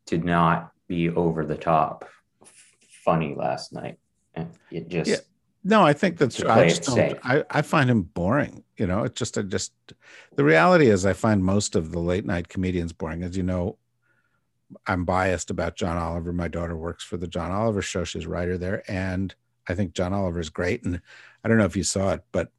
to 0.05 0.17
not 0.17 0.71
be 0.87 1.09
over 1.09 1.45
the 1.45 1.57
top 1.57 2.07
funny 3.03 3.33
last 3.35 3.73
night. 3.73 3.97
It 4.69 4.87
just. 4.87 5.09
Yeah. 5.09 5.17
No, 5.63 5.83
I 5.83 5.93
think 5.93 6.17
that's 6.17 6.41
I 6.43 6.67
just 6.67 6.83
don't, 6.83 7.19
I, 7.23 7.43
I 7.49 7.61
find 7.61 7.89
him 7.89 8.01
boring. 8.01 8.63
You 8.77 8.87
know, 8.87 9.03
it's 9.03 9.17
just 9.17 9.37
I 9.37 9.43
just 9.43 9.73
the 10.35 10.43
reality 10.43 10.87
is 10.87 11.05
I 11.05 11.13
find 11.13 11.43
most 11.43 11.75
of 11.75 11.91
the 11.91 11.99
late 11.99 12.25
night 12.25 12.49
comedians 12.49 12.93
boring. 12.93 13.21
As 13.21 13.37
you 13.37 13.43
know, 13.43 13.77
I'm 14.87 15.05
biased 15.05 15.51
about 15.51 15.75
John 15.75 15.97
Oliver. 15.97 16.33
My 16.33 16.47
daughter 16.47 16.75
works 16.75 17.03
for 17.03 17.17
the 17.17 17.27
John 17.27 17.51
Oliver 17.51 17.81
show. 17.81 18.03
She's 18.03 18.25
a 18.25 18.29
writer 18.29 18.57
there. 18.57 18.83
And 18.89 19.35
I 19.67 19.75
think 19.75 19.93
John 19.93 20.13
Oliver 20.13 20.39
is 20.39 20.49
great. 20.49 20.83
And 20.83 21.01
I 21.43 21.47
don't 21.47 21.57
know 21.57 21.65
if 21.65 21.75
you 21.75 21.83
saw 21.83 22.13
it, 22.13 22.23
but 22.31 22.51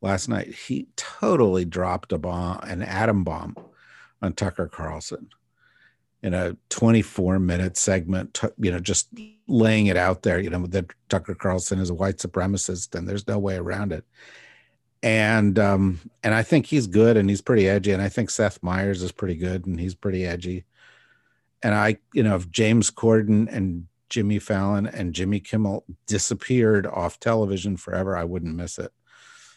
last 0.00 0.28
night 0.28 0.54
he 0.54 0.88
totally 0.96 1.64
dropped 1.64 2.12
a 2.12 2.18
bomb, 2.18 2.60
an 2.62 2.82
atom 2.82 3.24
bomb 3.24 3.56
on 4.22 4.32
Tucker 4.32 4.68
Carlson 4.68 5.28
in 6.22 6.34
a 6.34 6.56
24 6.70 7.38
minute 7.38 7.76
segment, 7.76 8.40
you 8.58 8.72
know, 8.72 8.80
just 8.80 9.08
laying 9.46 9.86
it 9.86 9.96
out 9.96 10.22
there, 10.22 10.40
you 10.40 10.50
know, 10.50 10.66
that 10.66 10.86
Tucker 11.08 11.34
Carlson 11.34 11.78
is 11.78 11.90
a 11.90 11.94
white 11.94 12.16
supremacist 12.16 12.94
and 12.94 13.08
there's 13.08 13.28
no 13.28 13.38
way 13.38 13.56
around 13.56 13.92
it. 13.92 14.04
And 15.02 15.58
um, 15.58 16.00
and 16.24 16.34
I 16.34 16.42
think 16.42 16.66
he's 16.66 16.86
good 16.86 17.16
and 17.16 17.28
he's 17.30 17.42
pretty 17.42 17.68
edgy. 17.68 17.92
And 17.92 18.02
I 18.02 18.08
think 18.08 18.30
Seth 18.30 18.62
Meyers 18.62 19.02
is 19.02 19.12
pretty 19.12 19.36
good 19.36 19.66
and 19.66 19.78
he's 19.78 19.94
pretty 19.94 20.26
edgy. 20.26 20.64
And 21.62 21.74
I, 21.74 21.98
you 22.12 22.22
know, 22.22 22.34
if 22.34 22.50
James 22.50 22.90
Corden 22.90 23.46
and 23.54 23.86
Jimmy 24.08 24.38
Fallon 24.38 24.86
and 24.86 25.14
Jimmy 25.14 25.40
Kimmel 25.40 25.84
disappeared 26.06 26.86
off 26.86 27.20
television 27.20 27.76
forever, 27.76 28.16
I 28.16 28.24
wouldn't 28.24 28.54
miss 28.54 28.78
it. 28.78 28.92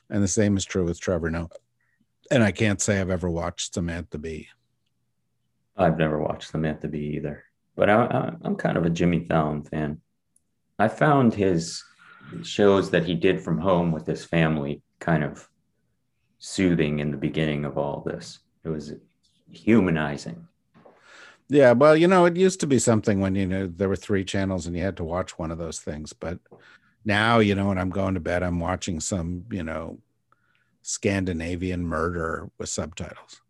And 0.10 0.24
the 0.24 0.28
same 0.28 0.58
is 0.58 0.66
true 0.66 0.86
with 0.86 1.00
Trevor 1.00 1.30
Noah. 1.30 1.50
And 2.32 2.44
I 2.44 2.52
can't 2.52 2.82
say 2.82 3.00
I've 3.00 3.10
ever 3.10 3.30
watched 3.30 3.74
Samantha 3.74 4.18
Bee. 4.18 4.50
I've 5.78 5.98
never 5.98 6.20
watched 6.20 6.52
Samantha 6.52 6.88
Bee 6.88 7.16
either, 7.16 7.44
but 7.76 7.90
I, 7.90 8.34
am 8.44 8.56
kind 8.56 8.78
of 8.78 8.86
a 8.86 8.90
Jimmy 8.90 9.26
Fallon 9.26 9.64
fan. 9.64 10.02
I 10.78 10.88
found 10.88 11.34
his 11.34 11.84
shows 12.44 12.92
that 12.92 13.06
he 13.06 13.16
did 13.16 13.42
from 13.42 13.60
home 13.60 13.92
with 13.92 14.06
his 14.06 14.26
family 14.26 14.82
kind 15.00 15.24
of 15.24 15.48
soothing 16.40 17.00
in 17.00 17.12
the 17.12 17.18
beginning 17.18 17.66
of 17.66 17.78
all 17.78 18.02
this. 18.06 18.40
It 18.64 18.70
was 18.70 18.94
humanizing. 19.52 20.48
Yeah, 21.50 21.72
well, 21.72 21.96
you 21.98 22.08
know, 22.08 22.26
it 22.26 22.36
used 22.38 22.60
to 22.60 22.68
be 22.68 22.78
something 22.80 23.20
when 23.20 23.34
you 23.36 23.48
know 23.48 23.68
there 23.68 23.90
were 23.90 23.96
three 23.96 24.24
channels 24.24 24.68
and 24.68 24.76
you 24.76 24.84
had 24.84 24.98
to 24.98 25.04
watch 25.04 25.38
one 25.40 25.50
of 25.52 25.58
those 25.58 25.80
things, 25.80 26.14
but 26.14 26.38
now, 27.06 27.40
you 27.40 27.56
know, 27.56 27.68
when 27.70 27.78
I'm 27.80 27.90
going 27.90 28.14
to 28.14 28.20
bed, 28.20 28.44
I'm 28.44 28.60
watching 28.60 29.00
some, 29.00 29.46
you 29.50 29.64
know, 29.64 29.98
Scandinavian 30.84 31.86
murder 31.86 32.50
with 32.58 32.70
subtitles 32.70 33.42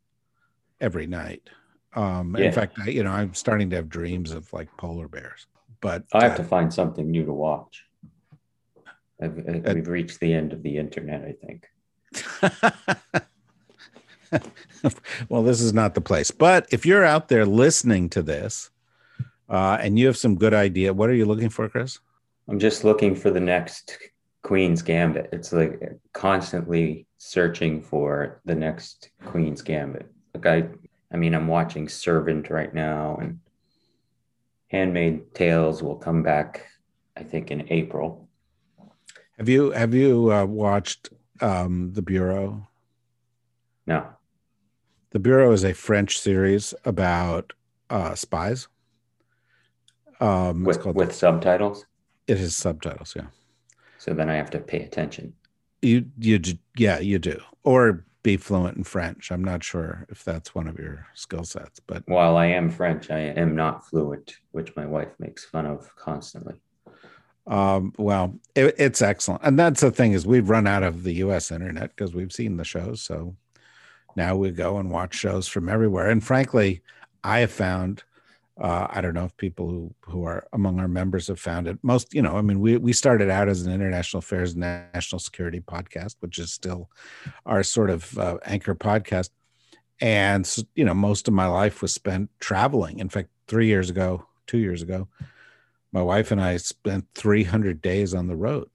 every 0.80 1.08
night. 1.08 1.50
Um, 1.94 2.36
yeah. 2.38 2.46
In 2.46 2.52
fact, 2.54 2.78
I, 2.80 2.90
you 2.90 3.04
know, 3.04 3.12
I'm 3.12 3.34
starting 3.34 3.70
to 3.72 3.76
have 3.76 3.90
dreams 3.90 4.32
of 4.32 4.52
like 4.54 4.70
polar 4.78 5.08
bears. 5.08 5.48
but 5.82 6.04
I 6.14 6.24
have 6.24 6.34
uh, 6.34 6.38
to 6.38 6.44
find 6.44 6.74
something 6.74 7.10
new 7.10 7.26
to 7.26 7.34
watch. 7.34 7.84
I've, 9.22 9.38
I- 9.66 9.74
we've 9.74 9.88
reached 9.88 10.20
the 10.22 10.34
end 10.34 10.54
of 10.54 10.64
the 10.64 10.78
internet, 10.78 11.24
I 11.26 11.34
think. 11.34 11.68
well, 15.30 15.44
this 15.44 15.62
is 15.62 15.74
not 15.74 15.94
the 15.96 16.02
place. 16.02 16.32
But 16.32 16.68
if 16.72 16.86
you're 16.86 17.06
out 17.06 17.30
there 17.30 17.46
listening 17.46 18.10
to 18.12 18.22
this 18.22 18.70
uh, 19.50 19.78
and 19.82 19.98
you 19.98 20.08
have 20.08 20.18
some 20.18 20.36
good 20.36 20.54
idea, 20.54 20.94
what 20.94 21.10
are 21.10 21.16
you 21.16 21.26
looking 21.26 21.50
for, 21.50 21.68
Chris? 21.70 22.00
I'm 22.48 22.60
just 22.60 22.84
looking 22.84 23.16
for 23.16 23.30
the 23.30 23.40
next 23.40 23.98
Queen's 24.42 24.82
Gambit. 24.82 25.30
It's 25.32 25.54
like 25.54 25.82
constantly 26.14 27.06
searching 27.18 27.82
for 27.82 28.42
the 28.46 28.56
next 28.56 29.10
Queen's 29.26 29.62
Gambit. 29.62 30.12
Like 30.34 30.46
I, 30.46 30.70
I 31.14 31.18
mean, 31.18 31.36
I'm 31.36 31.48
watching 31.48 31.88
Servant 31.88 32.50
right 32.50 32.74
now, 32.74 33.18
and 33.22 33.40
Handmaid 34.70 35.34
Tales 35.34 35.84
will 35.84 35.96
come 35.96 36.24
back, 36.24 36.66
I 37.18 37.24
think, 37.24 37.52
in 37.52 37.68
April. 37.72 38.28
Have 39.38 39.50
you 39.50 39.72
have 39.72 39.94
you 39.94 40.32
uh, 40.32 40.46
watched 40.46 41.10
um, 41.42 41.94
The 41.94 42.02
Bureau? 42.02 42.68
No, 43.88 44.08
The 45.12 45.20
Bureau 45.20 45.52
is 45.52 45.64
a 45.64 45.74
French 45.74 46.20
series 46.20 46.74
about 46.86 47.54
uh, 47.90 48.14
spies. 48.16 48.68
Um, 50.20 50.62
it's 50.62 50.68
with 50.78 50.82
called 50.82 50.96
with 50.96 51.16
subtitles. 51.16 51.86
it 52.28 52.38
has 52.38 52.56
subtitles. 52.56 53.14
Yeah, 53.16 53.28
So 53.98 54.14
then 54.14 54.30
I 54.30 54.36
have 54.36 54.50
to 54.52 54.60
pay 54.60 54.82
attention. 54.84 55.34
you 55.82 56.06
you 56.20 56.40
yeah 56.78 57.00
you 57.00 57.20
do 57.20 57.40
or 57.64 58.04
be 58.22 58.36
fluent 58.36 58.78
in 58.78 58.84
French. 58.84 59.32
I'm 59.32 59.44
not 59.44 59.64
sure 59.64 60.06
if 60.10 60.26
that's 60.26 60.54
one 60.54 60.68
of 60.68 60.78
your 60.78 61.08
skill 61.14 61.46
sets, 61.46 61.80
but 61.80 62.04
While 62.06 62.36
I 62.36 62.48
am 62.48 62.70
French, 62.70 63.10
I 63.10 63.20
am 63.20 63.56
not 63.56 63.88
fluent, 63.88 64.36
which 64.52 64.76
my 64.76 64.86
wife 64.86 65.14
makes 65.20 65.46
fun 65.46 65.66
of 65.66 65.96
constantly. 65.96 66.56
um, 67.48 67.94
well, 67.98 68.36
it, 68.56 68.76
it's 68.78 69.02
excellent. 69.02 69.42
And 69.46 69.58
that's 69.58 69.80
the 69.82 69.90
thing 69.90 70.12
is 70.12 70.28
we've 70.28 70.50
run 70.50 70.68
out 70.68 70.84
of 70.84 71.04
the 71.04 71.14
U.S. 71.16 71.50
internet 71.50 71.96
because 71.96 72.14
we've 72.14 72.34
seen 72.34 72.58
the 72.58 72.66
shows. 72.66 73.02
So 73.02 73.36
now 74.20 74.36
we 74.36 74.52
go 74.52 74.78
and 74.78 74.92
watch 74.92 75.16
shows 75.16 75.48
from 75.48 75.70
everywhere. 75.70 76.10
And 76.10 76.24
frankly, 76.24 76.82
I 77.24 77.40
have 77.40 77.52
found. 77.52 78.04
Uh, 78.62 78.88
I 78.90 79.00
don't 79.00 79.14
know 79.14 79.24
if 79.24 79.38
people 79.38 79.70
who 79.70 79.96
who 80.02 80.26
are 80.26 80.46
among 80.52 80.82
our 80.82 80.90
members 80.90 81.30
have 81.30 81.40
found 81.40 81.66
it. 81.66 81.80
Most, 81.82 82.14
you 82.14 82.22
know, 82.22 82.36
I 82.36 82.42
mean, 82.42 82.60
we 82.60 82.76
we 82.76 82.92
started 82.92 83.30
out 83.30 83.48
as 83.48 83.66
an 83.66 83.72
international 83.72 84.20
affairs 84.20 84.52
and 84.52 84.60
national 84.60 85.20
security 85.20 85.62
podcast, 85.62 86.18
which 86.20 86.38
is 86.38 86.52
still 86.52 86.90
our 87.46 87.64
sort 87.64 87.90
of 87.90 88.18
uh, 88.18 88.38
anchor 88.46 88.76
podcast. 88.76 89.30
And 90.02 90.46
you 90.76 90.84
know, 90.84 90.94
most 90.94 91.30
of 91.30 91.34
my 91.34 91.48
life 91.48 91.82
was 91.82 91.94
spent 91.94 92.30
traveling. 92.42 93.00
In 93.00 93.08
fact, 93.08 93.30
three 93.48 93.68
years 93.68 93.90
ago, 93.90 94.28
two 94.46 94.58
years 94.58 94.82
ago, 94.82 95.08
my 95.94 96.02
wife 96.02 96.32
and 96.32 96.42
I 96.42 96.58
spent 96.58 97.08
300 97.16 97.82
days 97.82 98.14
on 98.14 98.28
the 98.28 98.36
road. 98.36 98.70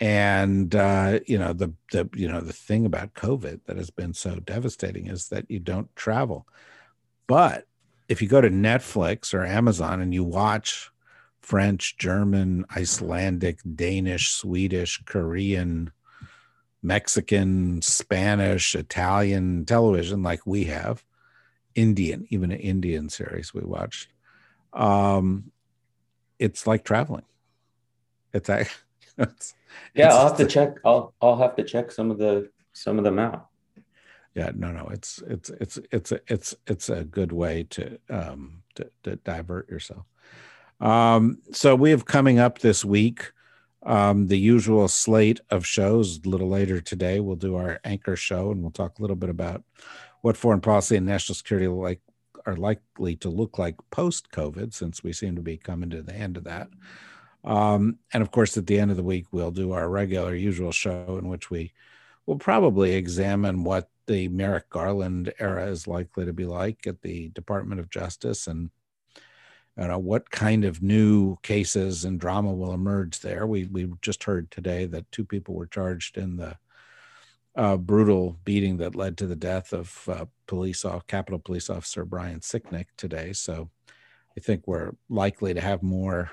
And 0.00 0.74
uh, 0.74 1.20
you 1.26 1.38
know, 1.38 1.52
the 1.52 1.74
the 1.92 2.08
you 2.14 2.26
know 2.26 2.40
the 2.40 2.54
thing 2.54 2.86
about 2.86 3.14
COVID 3.14 3.60
that 3.66 3.76
has 3.76 3.90
been 3.90 4.14
so 4.14 4.36
devastating 4.36 5.06
is 5.08 5.28
that 5.28 5.50
you 5.50 5.58
don't 5.58 5.94
travel. 5.94 6.46
But 7.26 7.66
if 8.08 8.22
you 8.22 8.28
go 8.28 8.40
to 8.40 8.50
Netflix 8.50 9.34
or 9.34 9.44
Amazon 9.44 10.00
and 10.00 10.14
you 10.14 10.24
watch 10.24 10.90
French, 11.42 11.96
German, 11.98 12.64
Icelandic, 12.74 13.60
Danish, 13.74 14.30
Swedish, 14.30 15.02
Korean, 15.04 15.90
Mexican, 16.82 17.82
Spanish, 17.82 18.74
Italian 18.74 19.64
television 19.64 20.22
like 20.22 20.46
we 20.46 20.64
have, 20.64 21.04
Indian, 21.74 22.26
even 22.30 22.50
an 22.52 22.58
Indian 22.58 23.08
series 23.08 23.52
we 23.52 23.62
watched. 23.62 24.08
Um, 24.72 25.52
it's 26.38 26.66
like 26.66 26.84
traveling. 26.84 27.26
It's, 28.32 28.48
it's 29.18 29.54
Yeah, 29.94 30.06
It's 30.06 30.14
I'll 30.14 30.28
have 30.28 30.36
to 30.38 30.46
check. 30.46 30.76
I'll 30.84 31.14
I'll 31.20 31.36
have 31.38 31.56
to 31.56 31.64
check 31.64 31.90
some 31.90 32.10
of 32.10 32.18
the 32.18 32.50
some 32.72 32.98
of 32.98 33.04
them 33.04 33.18
out. 33.18 33.46
yeah 34.34 34.50
no 34.54 34.70
no 34.70 34.88
it's 34.92 35.22
it's 35.26 35.50
it's 35.50 35.78
it's 35.90 36.12
a 36.12 36.20
it's 36.28 36.54
it's 36.66 36.88
a 36.88 37.04
good 37.04 37.32
way 37.32 37.64
to 37.64 37.98
um 38.08 38.62
to, 38.76 38.88
to 39.02 39.16
divert 39.16 39.68
yourself 39.68 40.06
um 40.80 41.38
so 41.52 41.74
we 41.74 41.90
have 41.90 42.04
coming 42.04 42.38
up 42.38 42.60
this 42.60 42.84
week 42.84 43.32
um 43.84 44.28
the 44.28 44.38
usual 44.38 44.86
slate 44.86 45.40
of 45.50 45.66
shows 45.66 46.20
a 46.24 46.28
little 46.28 46.48
later 46.48 46.80
today 46.80 47.18
we'll 47.18 47.34
do 47.34 47.56
our 47.56 47.80
anchor 47.84 48.14
show 48.16 48.52
and 48.52 48.62
we'll 48.62 48.70
talk 48.70 48.98
a 48.98 49.02
little 49.02 49.16
bit 49.16 49.30
about 49.30 49.64
what 50.22 50.36
foreign 50.36 50.60
policy 50.60 50.96
and 50.96 51.06
national 51.06 51.34
security 51.34 51.66
like 51.66 52.00
are 52.46 52.56
likely 52.56 53.16
to 53.16 53.28
look 53.28 53.58
like 53.58 53.74
post 53.90 54.30
covid 54.30 54.72
since 54.72 55.02
we 55.02 55.12
seem 55.12 55.34
to 55.34 55.42
be 55.42 55.56
coming 55.56 55.90
to 55.90 56.02
the 56.02 56.14
end 56.14 56.36
of 56.36 56.44
that 56.44 56.68
um 57.44 57.98
and 58.12 58.22
of 58.22 58.30
course 58.30 58.56
at 58.56 58.66
the 58.66 58.78
end 58.78 58.90
of 58.90 58.96
the 58.96 59.02
week 59.02 59.26
we'll 59.32 59.50
do 59.50 59.72
our 59.72 59.88
regular 59.88 60.34
usual 60.34 60.72
show 60.72 61.16
in 61.18 61.28
which 61.28 61.50
we 61.50 61.72
will 62.26 62.36
probably 62.36 62.94
examine 62.94 63.64
what 63.64 63.88
the 64.06 64.28
Merrick 64.28 64.68
Garland 64.70 65.32
era 65.38 65.66
is 65.66 65.86
likely 65.86 66.24
to 66.26 66.32
be 66.32 66.44
like 66.44 66.86
at 66.86 67.00
the 67.02 67.28
Department 67.28 67.80
of 67.80 67.90
Justice 67.90 68.46
and 68.46 68.70
you 69.80 69.86
know, 69.86 69.98
what 69.98 70.30
kind 70.30 70.64
of 70.64 70.82
new 70.82 71.36
cases 71.42 72.04
and 72.04 72.20
drama 72.20 72.52
will 72.52 72.74
emerge 72.74 73.20
there. 73.20 73.46
We 73.46 73.64
we 73.66 73.90
just 74.02 74.24
heard 74.24 74.50
today 74.50 74.86
that 74.86 75.10
two 75.10 75.24
people 75.24 75.54
were 75.54 75.66
charged 75.66 76.18
in 76.18 76.36
the 76.36 76.56
uh, 77.56 77.76
brutal 77.76 78.38
beating 78.44 78.76
that 78.78 78.94
led 78.94 79.16
to 79.18 79.26
the 79.26 79.36
death 79.36 79.72
of 79.72 80.08
uh, 80.08 80.26
police 80.46 80.84
off 80.84 81.06
Capitol 81.06 81.38
Police 81.38 81.70
Officer 81.70 82.04
Brian 82.04 82.40
Sicknick 82.40 82.86
today. 82.96 83.32
So 83.32 83.70
I 84.36 84.40
think 84.40 84.66
we're 84.66 84.92
likely 85.08 85.54
to 85.54 85.60
have 85.60 85.82
more 85.82 86.30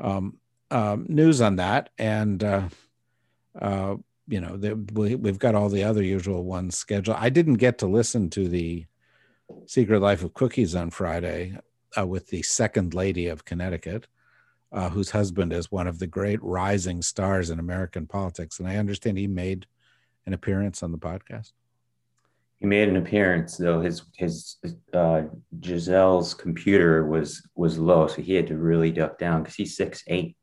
um, 0.00 0.36
um, 0.70 1.06
news 1.08 1.40
on 1.40 1.56
that 1.56 1.90
and. 1.98 2.42
Uh, 2.42 2.68
uh, 3.60 3.96
you 4.30 4.40
know, 4.40 4.56
the, 4.56 4.76
we, 4.92 5.16
we've 5.16 5.40
got 5.40 5.56
all 5.56 5.68
the 5.68 5.82
other 5.82 6.02
usual 6.02 6.44
ones 6.44 6.76
scheduled. 6.76 7.16
I 7.18 7.30
didn't 7.30 7.54
get 7.54 7.78
to 7.78 7.86
listen 7.86 8.30
to 8.30 8.48
the 8.48 8.86
Secret 9.66 10.00
Life 10.00 10.22
of 10.22 10.34
Cookies 10.34 10.76
on 10.76 10.90
Friday 10.90 11.58
uh, 11.98 12.06
with 12.06 12.28
the 12.28 12.42
second 12.42 12.94
lady 12.94 13.26
of 13.26 13.44
Connecticut, 13.44 14.06
uh, 14.70 14.88
whose 14.88 15.10
husband 15.10 15.52
is 15.52 15.72
one 15.72 15.88
of 15.88 15.98
the 15.98 16.06
great 16.06 16.40
rising 16.42 17.02
stars 17.02 17.50
in 17.50 17.58
American 17.58 18.06
politics. 18.06 18.60
And 18.60 18.68
I 18.68 18.76
understand 18.76 19.18
he 19.18 19.26
made 19.26 19.66
an 20.26 20.32
appearance 20.32 20.84
on 20.84 20.92
the 20.92 20.98
podcast. 20.98 21.52
He 22.60 22.66
made 22.66 22.88
an 22.88 22.96
appearance 22.96 23.56
though. 23.56 23.80
His 23.80 24.02
his 24.16 24.56
uh, 24.92 25.22
Gisele's 25.60 26.34
computer 26.34 27.06
was 27.06 27.42
was 27.54 27.78
low, 27.78 28.06
so 28.06 28.20
he 28.20 28.34
had 28.34 28.46
to 28.48 28.58
really 28.58 28.90
duck 28.90 29.18
down 29.18 29.42
because 29.42 29.54
he's 29.54 29.76
six 29.76 30.04
eight. 30.08 30.36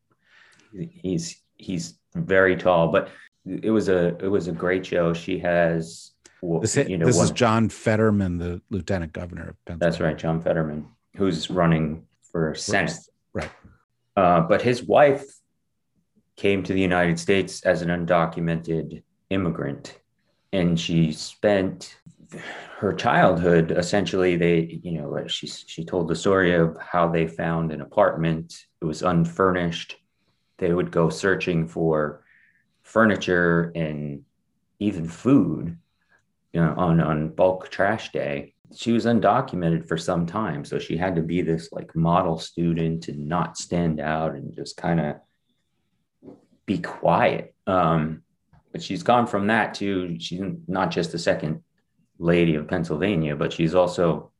He's 0.73 1.41
he's 1.57 1.99
very 2.15 2.55
tall, 2.55 2.91
but 2.91 3.09
it 3.45 3.69
was 3.69 3.87
a 3.87 4.17
it 4.17 4.29
was 4.29 4.47
a 4.47 4.51
great 4.51 4.83
show. 4.83 5.13
She 5.13 5.37
has 5.39 6.11
This, 6.41 6.75
you 6.75 6.97
know 6.97 7.05
this 7.05 7.19
is 7.21 7.31
John 7.31 7.69
Fetterman, 7.69 8.39
the 8.39 8.61
lieutenant 8.71 9.13
governor 9.13 9.49
of 9.49 9.65
Pennsylvania. 9.65 9.79
That's 9.79 9.99
right, 9.99 10.17
John 10.17 10.41
Fetterman, 10.41 10.87
who's 11.15 11.51
running 11.51 12.07
for 12.31 12.55
Senate. 12.55 12.97
Right. 13.33 13.51
Uh, 14.15 14.41
but 14.41 14.63
his 14.63 14.81
wife 14.83 15.23
came 16.35 16.63
to 16.63 16.73
the 16.73 16.81
United 16.81 17.19
States 17.19 17.61
as 17.61 17.83
an 17.83 17.89
undocumented 17.89 19.03
immigrant, 19.29 19.99
and 20.51 20.79
she 20.79 21.11
spent 21.11 21.96
her 22.77 22.93
childhood 22.93 23.71
essentially. 23.71 24.35
They, 24.35 24.79
you 24.83 24.99
know, 25.01 25.27
she 25.27 25.47
she 25.47 25.85
told 25.85 26.07
the 26.07 26.15
story 26.15 26.53
of 26.53 26.77
how 26.79 27.09
they 27.09 27.27
found 27.27 27.71
an 27.71 27.81
apartment. 27.81 28.65
It 28.81 28.85
was 28.85 29.01
unfurnished. 29.01 29.95
They 30.57 30.73
would 30.73 30.91
go 30.91 31.09
searching 31.09 31.67
for 31.67 32.23
furniture 32.83 33.71
and 33.75 34.23
even 34.79 35.07
food, 35.07 35.77
you 36.53 36.61
know, 36.61 36.73
on 36.77 36.99
on 37.01 37.29
bulk 37.29 37.69
trash 37.69 38.11
day 38.11 38.53
she 38.75 38.91
was 38.91 39.05
undocumented 39.05 39.87
for 39.87 39.97
some 39.97 40.25
time 40.25 40.65
so 40.65 40.79
she 40.79 40.97
had 40.97 41.15
to 41.15 41.21
be 41.21 41.41
this 41.41 41.71
like 41.71 41.95
model 41.95 42.37
student 42.37 43.07
and 43.07 43.27
not 43.27 43.57
stand 43.57 43.99
out 43.99 44.35
and 44.35 44.53
just 44.53 44.77
kind 44.77 44.99
of 44.99 45.15
be 46.65 46.77
quiet 46.79 47.55
um 47.65 48.21
but 48.71 48.81
she's 48.81 49.03
gone 49.03 49.25
from 49.25 49.47
that 49.47 49.73
to 49.73 50.19
she's 50.19 50.41
not 50.67 50.91
just 50.91 51.11
the 51.11 51.19
second 51.19 51.63
lady 52.19 52.55
of 52.55 52.67
pennsylvania 52.67 53.35
but 53.35 53.53
she's 53.53 53.75
also 53.75 54.31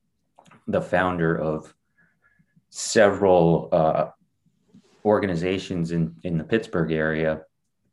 the 0.68 0.82
founder 0.82 1.36
of 1.38 1.74
several 2.70 3.70
uh, 3.72 4.06
organizations 5.06 5.92
in 5.92 6.16
in 6.24 6.38
the 6.38 6.44
pittsburgh 6.44 6.92
area 6.92 7.42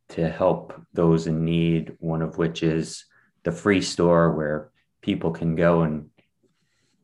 to 0.09 0.29
help 0.29 0.75
those 0.93 1.27
in 1.27 1.45
need 1.45 1.97
one 1.99 2.23
of 2.23 2.37
which 2.39 2.63
is 2.63 3.05
the 3.45 3.53
free 3.53 3.81
store 3.81 4.33
where 4.33 4.71
people 5.01 5.31
can 5.31 5.55
go 5.55 5.83
and 5.83 6.11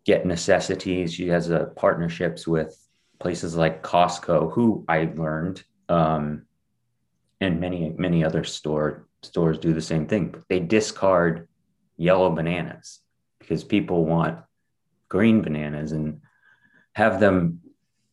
get 0.04 0.26
necessities. 0.26 1.12
She 1.12 1.28
has 1.28 1.50
uh, 1.50 1.66
partnerships 1.76 2.46
with 2.46 2.76
places 3.18 3.54
like 3.54 3.82
Costco, 3.82 4.52
who 4.52 4.84
I 4.88 5.10
learned, 5.14 5.62
um, 5.88 6.46
and 7.40 7.60
many 7.60 7.94
many 7.96 8.24
other 8.24 8.44
store 8.44 9.06
stores 9.22 9.58
do 9.58 9.72
the 9.72 9.82
same 9.82 10.06
thing. 10.06 10.34
They 10.48 10.60
discard 10.60 11.48
yellow 12.00 12.30
bananas 12.30 13.00
because 13.38 13.62
people 13.62 14.06
want 14.06 14.38
green 15.10 15.42
bananas 15.42 15.92
and 15.92 16.22
have 16.92 17.20
them 17.20 17.60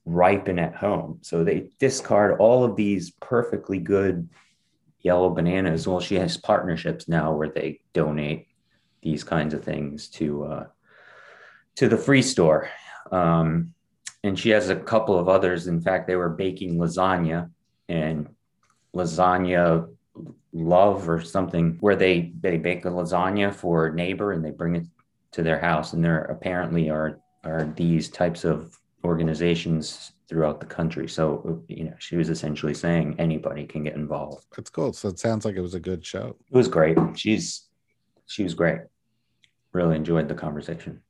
ripen 0.04 0.60
at 0.60 0.76
home. 0.76 1.20
So 1.22 1.44
they 1.44 1.70
discard 1.80 2.38
all 2.40 2.66
of 2.66 2.76
these 2.76 3.12
perfectly 3.22 3.80
good 3.80 4.28
yellow 5.00 5.30
bananas. 5.30 5.88
Well, 5.88 6.02
she 6.02 6.16
has 6.16 6.36
partnerships 6.36 7.08
now 7.08 7.34
where 7.34 7.48
they 7.48 7.80
donate 7.94 8.48
these 9.02 9.24
kinds 9.24 9.54
of 9.54 9.64
things 9.64 10.10
to 10.10 10.44
uh, 10.44 10.66
to 11.76 11.88
the 11.88 11.98
free 11.98 12.22
store. 12.22 12.70
Um, 13.10 13.74
and 14.22 14.38
she 14.38 14.50
has 14.50 14.68
a 14.70 14.76
couple 14.76 15.18
of 15.18 15.30
others. 15.30 15.68
In 15.68 15.80
fact, 15.80 16.08
they 16.08 16.18
were 16.18 16.30
baking 16.30 16.78
lasagna 16.78 17.52
and 17.88 18.28
lasagna 18.94 19.88
love 20.54 21.10
or 21.10 21.22
something 21.22 21.78
where 21.80 21.96
they 21.96 22.34
they 22.42 22.58
bake 22.58 22.86
a 22.86 22.90
lasagna 22.90 23.54
for 23.54 23.88
a 23.88 23.94
neighbor 23.94 24.32
and 24.32 24.44
they 24.44 24.52
bring 24.52 24.76
it 24.76 24.86
to 25.32 25.44
their 25.44 25.60
house. 25.60 25.94
And 25.94 26.04
there 26.04 26.24
apparently 26.26 26.90
are 26.90 27.20
are 27.44 27.72
these 27.76 28.10
types 28.10 28.44
of 28.44 28.78
organizations 29.04 30.14
throughout 30.28 30.60
the 30.60 30.66
country. 30.66 31.08
So 31.08 31.64
you 31.68 31.86
know 31.86 31.96
she 32.00 32.16
was 32.18 32.30
essentially 32.30 32.74
saying 32.74 33.16
anybody 33.20 33.66
can 33.66 33.84
get 33.84 33.96
involved. 33.96 34.46
That's 34.56 34.70
cool. 34.70 34.94
So 34.94 35.10
it 35.10 35.20
sounds 35.20 35.46
like 35.46 35.56
it 35.56 35.62
was 35.62 35.76
a 35.76 35.80
good 35.80 36.06
show. 36.06 36.36
It 36.52 36.56
was 36.56 36.68
great. 36.68 36.98
She's 37.16 37.68
she 38.26 38.44
was 38.44 38.54
great. 38.54 38.82
Really 39.74 39.96
enjoyed 39.96 40.28
the 40.28 40.36
conversation. 40.36 41.02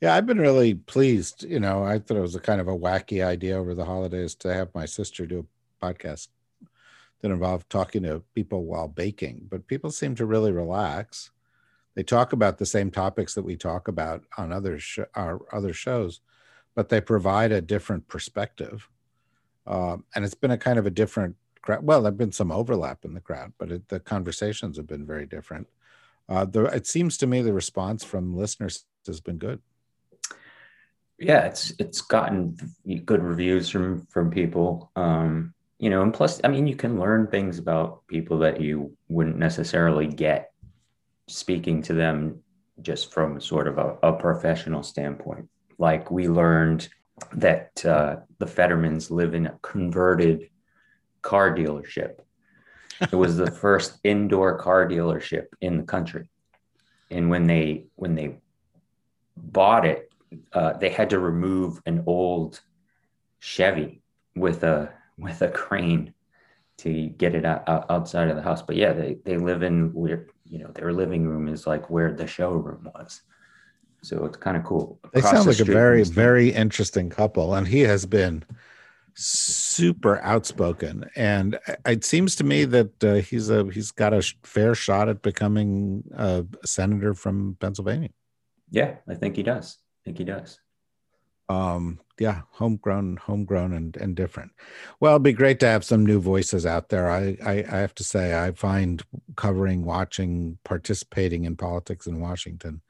Yeah 0.00 0.14
i've 0.14 0.26
been 0.26 0.40
really 0.40 0.74
pleased. 0.74 1.44
You 1.44 1.60
know 1.60 1.84
i 1.84 1.98
thought 1.98 2.16
it 2.16 2.20
was 2.20 2.34
a 2.34 2.40
kind 2.40 2.60
of 2.60 2.68
a 2.68 2.76
wacky 2.76 3.24
idea 3.24 3.56
over 3.56 3.74
the 3.74 3.84
holidays 3.84 4.34
to 4.36 4.52
have 4.52 4.74
my 4.74 4.84
sister 4.84 5.26
do 5.26 5.46
a 5.80 5.86
podcast 5.86 6.28
that 7.22 7.30
involve 7.30 7.68
talking 7.68 8.02
to 8.02 8.22
people 8.34 8.64
while 8.64 8.88
baking, 8.88 9.46
but 9.48 9.68
people 9.68 9.90
seem 9.90 10.14
to 10.16 10.26
really 10.26 10.52
relax. 10.52 11.30
They 11.94 12.02
talk 12.02 12.32
about 12.32 12.58
the 12.58 12.66
same 12.66 12.90
topics 12.90 13.34
that 13.34 13.44
we 13.44 13.56
talk 13.56 13.88
about 13.88 14.24
on 14.36 14.52
other 14.52 14.78
sh- 14.78 14.98
our 15.14 15.40
other 15.52 15.72
shows, 15.72 16.20
but 16.74 16.88
they 16.88 17.00
provide 17.00 17.52
a 17.52 17.60
different 17.60 18.08
perspective. 18.08 18.88
Um, 19.66 20.04
and 20.14 20.24
it's 20.24 20.34
been 20.34 20.50
a 20.50 20.58
kind 20.58 20.78
of 20.78 20.86
a 20.86 20.90
different 20.90 21.36
crowd. 21.62 21.84
Well, 21.84 22.02
there've 22.02 22.16
been 22.16 22.32
some 22.32 22.50
overlap 22.50 23.04
in 23.04 23.14
the 23.14 23.20
crowd, 23.20 23.52
but 23.58 23.70
it, 23.70 23.88
the 23.88 24.00
conversations 24.00 24.76
have 24.76 24.88
been 24.88 25.06
very 25.06 25.26
different. 25.26 25.68
Uh, 26.28 26.44
the, 26.44 26.64
it 26.64 26.86
seems 26.86 27.16
to 27.18 27.26
me 27.26 27.42
the 27.42 27.52
response 27.52 28.02
from 28.02 28.36
listeners 28.36 28.84
has 29.06 29.20
been 29.20 29.38
good. 29.38 29.60
Yeah, 31.18 31.46
it's 31.46 31.72
it's 31.78 32.00
gotten 32.00 32.56
good 33.04 33.22
reviews 33.22 33.68
from 33.68 34.06
from 34.06 34.30
people. 34.30 34.90
Um, 34.96 35.54
you 35.82 35.90
know, 35.90 36.02
and 36.02 36.14
plus, 36.14 36.40
I 36.44 36.48
mean, 36.48 36.68
you 36.68 36.76
can 36.76 37.00
learn 37.00 37.26
things 37.26 37.58
about 37.58 38.06
people 38.06 38.38
that 38.38 38.60
you 38.60 38.96
wouldn't 39.08 39.36
necessarily 39.36 40.06
get 40.06 40.52
speaking 41.26 41.82
to 41.82 41.92
them 41.92 42.40
just 42.82 43.12
from 43.12 43.40
sort 43.40 43.66
of 43.66 43.78
a, 43.78 43.96
a 44.04 44.12
professional 44.12 44.84
standpoint. 44.84 45.48
Like 45.78 46.08
we 46.08 46.28
learned 46.28 46.88
that 47.32 47.84
uh, 47.84 48.18
the 48.38 48.46
Fettermans 48.46 49.10
live 49.10 49.34
in 49.34 49.46
a 49.46 49.58
converted 49.60 50.50
car 51.20 51.52
dealership. 51.52 52.20
It 53.00 53.16
was 53.16 53.36
the 53.36 53.50
first 53.64 53.98
indoor 54.04 54.58
car 54.58 54.88
dealership 54.88 55.46
in 55.60 55.78
the 55.78 55.82
country, 55.82 56.28
and 57.10 57.28
when 57.28 57.48
they 57.48 57.86
when 57.96 58.14
they 58.14 58.36
bought 59.36 59.84
it, 59.84 60.12
uh, 60.52 60.74
they 60.74 60.90
had 60.90 61.10
to 61.10 61.18
remove 61.18 61.82
an 61.86 62.04
old 62.06 62.60
Chevy 63.40 64.00
with 64.36 64.62
a 64.62 65.01
with 65.18 65.42
a 65.42 65.48
crane 65.48 66.14
to 66.78 67.08
get 67.08 67.34
it 67.34 67.44
out, 67.44 67.68
out, 67.68 67.86
outside 67.90 68.28
of 68.28 68.36
the 68.36 68.42
house. 68.42 68.62
But 68.62 68.76
yeah, 68.76 68.92
they, 68.92 69.18
they 69.24 69.36
live 69.36 69.62
in 69.62 69.92
where, 69.92 70.28
you 70.44 70.58
know, 70.58 70.70
their 70.74 70.92
living 70.92 71.26
room 71.26 71.48
is 71.48 71.66
like 71.66 71.90
where 71.90 72.12
the 72.12 72.26
showroom 72.26 72.90
was. 72.94 73.22
So 74.02 74.24
it's 74.24 74.36
kind 74.36 74.56
of 74.56 74.64
cool. 74.64 74.98
They 75.12 75.20
sound 75.20 75.44
the 75.44 75.50
like 75.50 75.60
a 75.60 75.64
very, 75.64 76.02
very 76.02 76.48
interesting 76.50 77.08
couple. 77.08 77.54
And 77.54 77.68
he 77.68 77.80
has 77.80 78.04
been 78.04 78.44
super 79.14 80.20
outspoken. 80.22 81.04
And 81.14 81.58
it 81.86 82.04
seems 82.04 82.34
to 82.36 82.44
me 82.44 82.64
that 82.64 83.04
uh, 83.04 83.14
he's 83.16 83.50
a, 83.50 83.64
he's 83.70 83.92
got 83.92 84.12
a 84.12 84.22
fair 84.42 84.74
shot 84.74 85.08
at 85.08 85.22
becoming 85.22 86.02
a 86.16 86.44
senator 86.64 87.14
from 87.14 87.56
Pennsylvania. 87.60 88.10
Yeah, 88.70 88.96
I 89.08 89.14
think 89.14 89.36
he 89.36 89.42
does. 89.42 89.78
I 89.80 90.06
think 90.06 90.18
he 90.18 90.24
does 90.24 90.58
um 91.48 91.98
yeah 92.18 92.42
homegrown 92.52 93.16
homegrown 93.16 93.72
and 93.72 93.96
and 93.96 94.14
different. 94.14 94.52
Well 95.00 95.12
it'd 95.14 95.22
be 95.22 95.32
great 95.32 95.60
to 95.60 95.66
have 95.66 95.84
some 95.84 96.06
new 96.06 96.20
voices 96.20 96.64
out 96.66 96.88
there. 96.88 97.10
I, 97.10 97.36
I 97.44 97.52
i 97.70 97.76
have 97.78 97.94
to 97.96 98.04
say 98.04 98.38
i 98.38 98.52
find 98.52 99.02
covering 99.36 99.84
watching 99.84 100.58
participating 100.64 101.44
in 101.44 101.56
politics 101.56 102.06
in 102.06 102.20
washington 102.20 102.82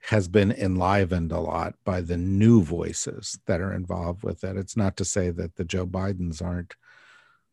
has 0.00 0.28
been 0.28 0.52
enlivened 0.52 1.32
a 1.32 1.40
lot 1.40 1.74
by 1.84 2.00
the 2.00 2.16
new 2.16 2.62
voices 2.62 3.40
that 3.46 3.60
are 3.60 3.72
involved 3.72 4.22
with 4.22 4.44
it. 4.44 4.56
It's 4.56 4.76
not 4.76 4.96
to 4.98 5.04
say 5.04 5.30
that 5.30 5.56
the 5.56 5.64
joe 5.64 5.86
bidens 5.86 6.42
aren't 6.42 6.74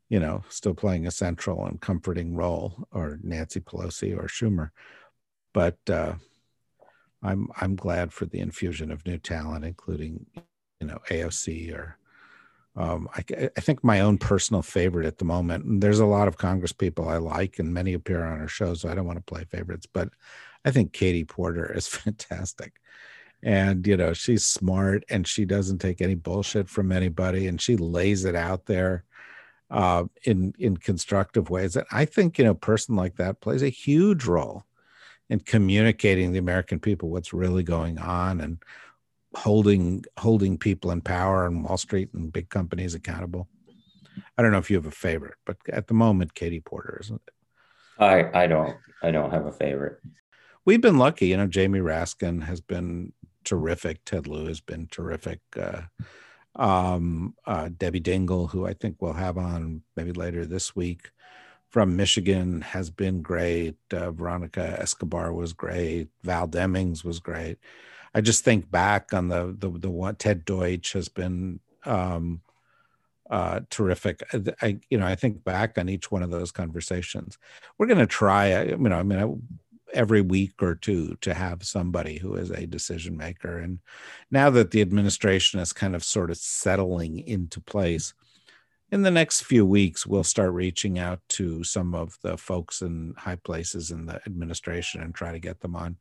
you 0.09 0.19
know 0.19 0.43
still 0.49 0.73
playing 0.75 1.07
a 1.07 1.11
central 1.11 1.65
and 1.65 1.81
comforting 1.81 2.35
role 2.35 2.87
or 2.91 3.19
nancy 3.23 3.59
pelosi 3.59 4.15
or 4.15 4.27
schumer 4.27 4.69
but 5.53 5.77
uh 5.89 6.13
I'm 7.23 7.47
I'm 7.59 7.75
glad 7.75 8.13
for 8.13 8.25
the 8.25 8.39
infusion 8.39 8.91
of 8.91 9.05
new 9.05 9.17
talent, 9.17 9.65
including 9.65 10.25
you 10.79 10.87
know 10.87 10.99
AOC 11.09 11.73
or 11.73 11.97
um, 12.75 13.07
I, 13.13 13.49
I, 13.55 13.61
think 13.61 13.83
my 13.83 13.99
own 13.99 14.17
personal 14.17 14.63
favorite 14.63 15.05
at 15.05 15.19
the 15.19 15.25
moment. 15.25 15.63
And 15.63 15.81
there's 15.81 15.99
a 15.99 16.07
lot 16.07 16.27
of 16.27 16.37
Congress 16.37 16.71
people 16.71 17.07
I 17.07 17.17
like, 17.17 17.59
and 17.59 17.71
many 17.71 17.93
appear 17.93 18.25
on 18.25 18.39
our 18.39 18.47
show, 18.47 18.73
so 18.73 18.89
I 18.89 18.95
don't 18.95 19.05
want 19.05 19.19
to 19.19 19.33
play 19.33 19.43
favorites. 19.43 19.85
But 19.85 20.09
I 20.65 20.71
think 20.71 20.91
Katie 20.91 21.23
Porter 21.23 21.71
is 21.71 21.87
fantastic, 21.87 22.73
and 23.43 23.85
you 23.85 23.95
know 23.95 24.13
she's 24.13 24.45
smart 24.45 25.03
and 25.09 25.27
she 25.27 25.45
doesn't 25.45 25.79
take 25.79 26.01
any 26.01 26.15
bullshit 26.15 26.67
from 26.67 26.91
anybody, 26.91 27.47
and 27.47 27.61
she 27.61 27.77
lays 27.77 28.25
it 28.25 28.35
out 28.35 28.65
there 28.65 29.03
uh, 29.69 30.05
in 30.23 30.53
in 30.57 30.77
constructive 30.77 31.49
ways. 31.49 31.75
And 31.75 31.85
I 31.91 32.05
think 32.05 32.37
you 32.37 32.45
know, 32.45 32.51
a 32.51 32.55
person 32.55 32.95
like 32.95 33.17
that 33.17 33.39
plays 33.39 33.61
a 33.61 33.69
huge 33.69 34.25
role 34.25 34.65
and 35.33 35.43
communicating 35.47 36.31
the 36.31 36.37
American 36.37 36.79
people 36.79 37.09
what's 37.09 37.33
really 37.33 37.63
going 37.63 37.97
on 37.97 38.39
and 38.39 38.61
holding 39.33 40.05
holding 40.19 40.59
people 40.59 40.91
in 40.91 41.01
power 41.01 41.47
and 41.47 41.63
Wall 41.63 41.75
Street 41.75 42.09
and 42.13 42.31
big 42.31 42.49
companies 42.49 42.93
accountable. 42.93 43.47
I 44.37 44.43
don't 44.43 44.51
know 44.51 44.59
if 44.59 44.69
you 44.69 44.77
have 44.77 44.85
a 44.85 44.91
favorite, 44.91 45.33
but 45.43 45.57
at 45.69 45.87
the 45.87 45.95
moment, 45.95 46.35
Katie 46.35 46.59
Porter 46.59 46.99
isn't 47.01 47.19
it? 47.27 47.33
I 47.97 48.43
I 48.43 48.45
don't 48.45 48.77
I 49.01 49.09
don't 49.09 49.31
have 49.31 49.47
a 49.47 49.51
favorite. 49.51 49.97
We've 50.65 50.79
been 50.79 50.99
lucky, 50.99 51.29
you 51.29 51.37
know. 51.37 51.47
Jamie 51.47 51.79
Raskin 51.79 52.43
has 52.43 52.61
been 52.61 53.11
terrific. 53.43 54.05
Ted 54.05 54.27
Lieu 54.27 54.45
has 54.45 54.61
been 54.61 54.85
terrific. 54.85 55.39
Uh, 55.59 55.81
um, 56.55 57.33
uh, 57.47 57.69
Debbie 57.75 58.01
Dingell, 58.01 58.51
who 58.51 58.67
I 58.67 58.75
think 58.75 58.97
we'll 59.01 59.13
have 59.13 59.39
on 59.39 59.81
maybe 59.95 60.11
later 60.11 60.45
this 60.45 60.75
week, 60.75 61.09
from 61.73 61.95
Michigan 61.95 62.61
has 62.61 62.91
been 62.91 63.23
great. 63.23 63.75
Uh, 63.91 64.11
Veronica 64.11 64.79
Escobar 64.79 65.33
was 65.33 65.53
great. 65.53 66.07
Val 66.21 66.47
Demings 66.47 67.03
was 67.03 67.17
great. 67.17 67.57
I 68.13 68.21
just 68.21 68.43
think 68.43 68.69
back 68.69 69.11
on 69.11 69.27
the 69.27 69.55
the 69.57 69.71
the 69.71 69.89
one 69.89 70.15
Ted 70.15 70.45
Deutch 70.45 70.93
has 70.93 71.09
been 71.09 71.59
um, 71.83 72.41
uh, 73.27 73.61
terrific. 73.71 74.21
I 74.61 74.77
you 74.91 74.99
know 74.99 75.07
I 75.07 75.15
think 75.15 75.43
back 75.43 75.79
on 75.79 75.89
each 75.89 76.11
one 76.11 76.21
of 76.21 76.29
those 76.29 76.51
conversations. 76.51 77.39
We're 77.79 77.87
going 77.87 77.97
to 77.97 78.05
try. 78.05 78.65
You 78.65 78.77
know, 78.77 78.99
I 78.99 79.01
mean, 79.01 79.19
I, 79.19 79.97
every 79.97 80.21
week 80.21 80.61
or 80.61 80.75
two 80.75 81.15
to 81.21 81.33
have 81.33 81.63
somebody 81.63 82.19
who 82.19 82.35
is 82.35 82.51
a 82.51 82.67
decision 82.67 83.17
maker. 83.17 83.57
And 83.57 83.79
now 84.31 84.49
that 84.51 84.71
the 84.71 84.81
administration 84.81 85.59
is 85.59 85.73
kind 85.73 85.95
of 85.95 86.03
sort 86.03 86.31
of 86.31 86.37
settling 86.37 87.19
into 87.19 87.61
place, 87.61 88.13
in 88.93 89.01
the 89.01 89.09
next 89.09 89.41
few 89.41 89.65
weeks, 89.65 90.05
we'll 90.05 90.23
start 90.23 90.53
reaching 90.53 90.99
out 90.99 91.19
to 91.27 91.63
some 91.63 91.95
of 91.95 92.15
the 92.21 92.37
folks 92.37 92.83
in 92.83 93.15
high 93.17 93.37
places 93.37 93.89
in 93.89 94.05
the 94.05 94.21
administration 94.27 95.01
and 95.01 95.15
try 95.15 95.31
to 95.31 95.39
get 95.39 95.61
them 95.61 95.75
on. 95.75 95.97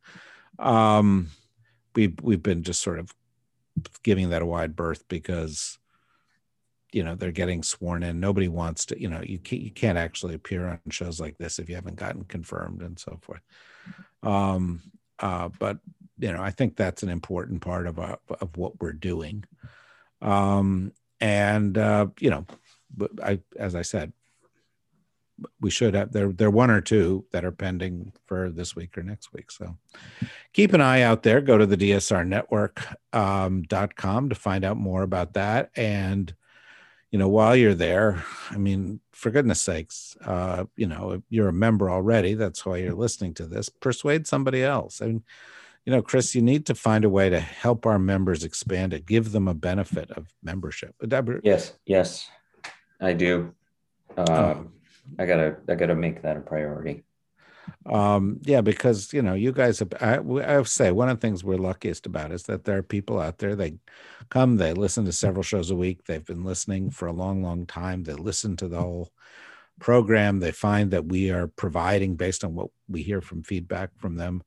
Um, 0.59 1.31
we've 1.95 2.15
we've 2.21 2.43
been 2.43 2.61
just 2.61 2.83
sort 2.83 2.99
of 2.99 3.11
giving 4.03 4.29
that 4.29 4.43
a 4.43 4.45
wide 4.45 4.75
berth 4.75 5.07
because 5.07 5.79
you 6.91 7.03
know 7.03 7.15
they're 7.15 7.31
getting 7.31 7.63
sworn 7.63 8.03
in. 8.03 8.19
Nobody 8.19 8.47
wants 8.47 8.85
to. 8.85 9.01
You 9.01 9.09
know, 9.09 9.23
you 9.23 9.39
can't, 9.39 9.63
you 9.63 9.71
can't 9.71 9.97
actually 9.97 10.35
appear 10.35 10.67
on 10.67 10.79
shows 10.91 11.19
like 11.19 11.39
this 11.39 11.57
if 11.57 11.69
you 11.69 11.73
haven't 11.73 11.95
gotten 11.95 12.25
confirmed 12.25 12.83
and 12.83 12.99
so 12.99 13.17
forth. 13.23 13.41
Um, 14.21 14.83
uh, 15.17 15.49
but 15.57 15.79
you 16.19 16.31
know, 16.31 16.43
I 16.43 16.51
think 16.51 16.75
that's 16.75 17.01
an 17.01 17.09
important 17.09 17.61
part 17.61 17.87
of 17.87 17.97
of 17.97 18.55
what 18.55 18.79
we're 18.79 18.93
doing. 18.93 19.45
Um, 20.21 20.93
and 21.23 21.77
uh, 21.77 22.07
you 22.19 22.29
know, 22.29 22.45
but 22.95 23.11
I, 23.23 23.39
as 23.57 23.75
I 23.75 23.81
said, 23.81 24.13
we 25.59 25.71
should 25.71 25.95
have 25.95 26.11
there. 26.11 26.31
There 26.31 26.47
are 26.47 26.51
one 26.51 26.69
or 26.69 26.81
two 26.81 27.25
that 27.31 27.43
are 27.43 27.51
pending 27.51 28.13
for 28.25 28.49
this 28.49 28.75
week 28.75 28.97
or 28.97 29.03
next 29.03 29.33
week. 29.33 29.51
So 29.51 29.77
keep 30.53 30.73
an 30.73 30.81
eye 30.81 31.01
out 31.01 31.23
there. 31.23 31.41
Go 31.41 31.57
to 31.57 31.65
the 31.65 31.77
dsrnetwork.com 31.77 34.17
um, 34.17 34.29
to 34.29 34.35
find 34.35 34.63
out 34.63 34.77
more 34.77 35.01
about 35.01 35.33
that. 35.33 35.71
And 35.75 36.33
you 37.11 37.19
know, 37.19 37.27
while 37.27 37.55
you're 37.55 37.75
there, 37.75 38.23
I 38.49 38.57
mean, 38.57 38.99
for 39.11 39.29
goodness 39.29 39.61
sakes, 39.61 40.17
uh, 40.25 40.65
you 40.75 40.87
know, 40.87 41.11
if 41.11 41.21
you're 41.29 41.49
a 41.49 41.53
member 41.53 41.91
already, 41.91 42.33
that's 42.33 42.65
why 42.65 42.77
you're 42.77 42.95
listening 42.95 43.35
to 43.35 43.45
this. 43.45 43.69
Persuade 43.69 44.25
somebody 44.25 44.63
else. 44.63 44.99
I 44.99 45.05
mean, 45.05 45.23
you 45.85 45.91
know, 45.91 46.01
Chris, 46.01 46.33
you 46.33 46.41
need 46.41 46.65
to 46.65 46.73
find 46.73 47.05
a 47.05 47.09
way 47.09 47.29
to 47.29 47.39
help 47.39 47.85
our 47.85 47.99
members 47.99 48.43
expand 48.43 48.93
it, 48.93 49.05
give 49.05 49.31
them 49.31 49.47
a 49.47 49.53
benefit 49.53 50.09
of 50.09 50.33
membership. 50.41 50.95
Yes, 51.43 51.73
yes, 51.85 52.27
I 53.03 53.13
do. 53.13 53.53
Um, 54.15 54.29
um, 54.29 54.73
I 55.19 55.25
gotta, 55.25 55.57
I 55.67 55.75
gotta 55.75 55.95
make 55.95 56.21
that 56.21 56.37
a 56.37 56.39
priority. 56.39 57.03
Um, 57.85 58.39
yeah, 58.43 58.61
because 58.61 59.11
you 59.13 59.21
know, 59.21 59.33
you 59.33 59.51
guys, 59.51 59.79
have, 59.79 59.93
I, 59.99 60.19
I 60.19 60.63
say 60.63 60.91
one 60.91 61.09
of 61.09 61.19
the 61.19 61.21
things 61.21 61.43
we're 61.43 61.57
luckiest 61.57 62.05
about 62.05 62.31
is 62.31 62.43
that 62.43 62.63
there 62.63 62.77
are 62.77 62.83
people 62.83 63.19
out 63.19 63.37
there. 63.37 63.55
They 63.55 63.77
come, 64.29 64.57
they 64.57 64.73
listen 64.73 65.05
to 65.05 65.11
several 65.11 65.43
shows 65.43 65.69
a 65.69 65.75
week. 65.75 66.05
They've 66.05 66.25
been 66.25 66.43
listening 66.43 66.91
for 66.91 67.07
a 67.07 67.13
long, 67.13 67.43
long 67.43 67.65
time. 67.65 68.03
They 68.03 68.13
listen 68.13 68.55
to 68.57 68.67
the 68.67 68.79
whole 68.79 69.11
program. 69.79 70.39
They 70.39 70.51
find 70.51 70.91
that 70.91 71.05
we 71.05 71.29
are 71.29 71.47
providing, 71.47 72.15
based 72.15 72.43
on 72.43 72.55
what 72.55 72.69
we 72.87 73.01
hear 73.01 73.21
from 73.21 73.43
feedback 73.43 73.89
from 73.97 74.15
them, 74.15 74.43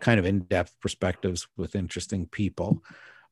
kind 0.00 0.18
of 0.18 0.26
in-depth 0.26 0.74
perspectives 0.80 1.46
with 1.56 1.76
interesting 1.76 2.26
people 2.26 2.82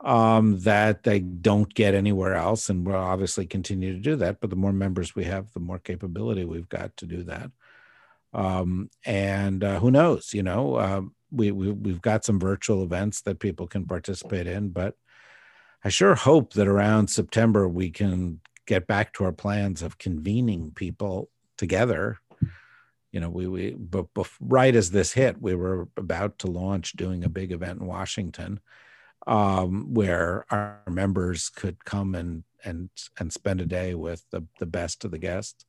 um, 0.04 0.60
that 0.60 1.02
they 1.02 1.18
don't 1.18 1.72
get 1.74 1.94
anywhere 1.94 2.34
else 2.34 2.68
and 2.68 2.86
we'll 2.86 2.96
obviously 2.96 3.46
continue 3.46 3.92
to 3.92 3.98
do 3.98 4.16
that 4.16 4.40
but 4.40 4.50
the 4.50 4.56
more 4.56 4.72
members 4.72 5.14
we 5.14 5.24
have 5.24 5.52
the 5.52 5.60
more 5.60 5.78
capability 5.78 6.44
we've 6.44 6.68
got 6.68 6.96
to 6.96 7.06
do 7.06 7.22
that. 7.24 7.50
Um, 8.32 8.90
and 9.06 9.62
uh, 9.62 9.78
who 9.78 9.90
knows 9.90 10.34
you 10.34 10.42
know 10.42 10.74
uh, 10.74 11.02
we, 11.30 11.50
we 11.50 11.70
we've 11.70 12.02
got 12.02 12.24
some 12.24 12.38
virtual 12.38 12.82
events 12.82 13.22
that 13.22 13.38
people 13.38 13.66
can 13.66 13.86
participate 13.86 14.46
in 14.46 14.70
but 14.70 14.94
i 15.84 15.88
sure 15.88 16.14
hope 16.14 16.52
that 16.54 16.66
around 16.66 17.08
september 17.08 17.68
we 17.68 17.90
can 17.90 18.40
get 18.66 18.86
back 18.86 19.12
to 19.14 19.24
our 19.24 19.32
plans 19.32 19.82
of 19.82 19.98
convening 19.98 20.72
people 20.74 21.28
together. 21.56 22.18
You 23.12 23.20
know, 23.20 23.30
we 23.30 23.46
we 23.46 23.70
but, 23.70 24.06
but 24.14 24.28
right 24.40 24.74
as 24.74 24.90
this 24.90 25.12
hit, 25.12 25.40
we 25.40 25.54
were 25.54 25.88
about 25.96 26.38
to 26.40 26.48
launch 26.48 26.92
doing 26.92 27.22
a 27.22 27.28
big 27.28 27.52
event 27.52 27.80
in 27.80 27.86
Washington, 27.86 28.60
um, 29.26 29.92
where 29.94 30.44
our 30.50 30.80
members 30.88 31.48
could 31.48 31.84
come 31.84 32.14
and 32.14 32.44
and 32.64 32.90
and 33.18 33.32
spend 33.32 33.60
a 33.60 33.66
day 33.66 33.94
with 33.94 34.24
the 34.30 34.44
the 34.58 34.66
best 34.66 35.04
of 35.04 35.10
the 35.10 35.18
guests, 35.18 35.64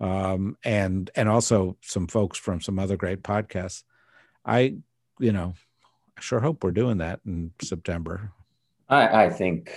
um, 0.00 0.56
and 0.64 1.10
and 1.14 1.28
also 1.28 1.76
some 1.82 2.06
folks 2.06 2.38
from 2.38 2.60
some 2.60 2.78
other 2.78 2.96
great 2.96 3.22
podcasts. 3.22 3.84
I, 4.44 4.76
you 5.18 5.32
know, 5.32 5.54
I 6.16 6.20
sure 6.20 6.40
hope 6.40 6.64
we're 6.64 6.72
doing 6.72 6.98
that 6.98 7.20
in 7.24 7.52
September. 7.62 8.32
I, 8.88 9.24
I 9.24 9.30
think 9.30 9.72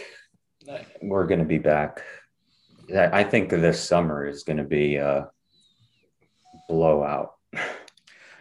we're 1.02 1.28
going 1.28 1.40
to 1.40 1.46
be 1.46 1.60
back. 1.60 2.02
I 2.94 3.24
think 3.24 3.50
this 3.50 3.80
summer 3.82 4.28
is 4.28 4.44
going 4.44 4.58
to 4.58 4.64
be. 4.64 4.98
a 4.98 5.30
blowout. 6.68 7.34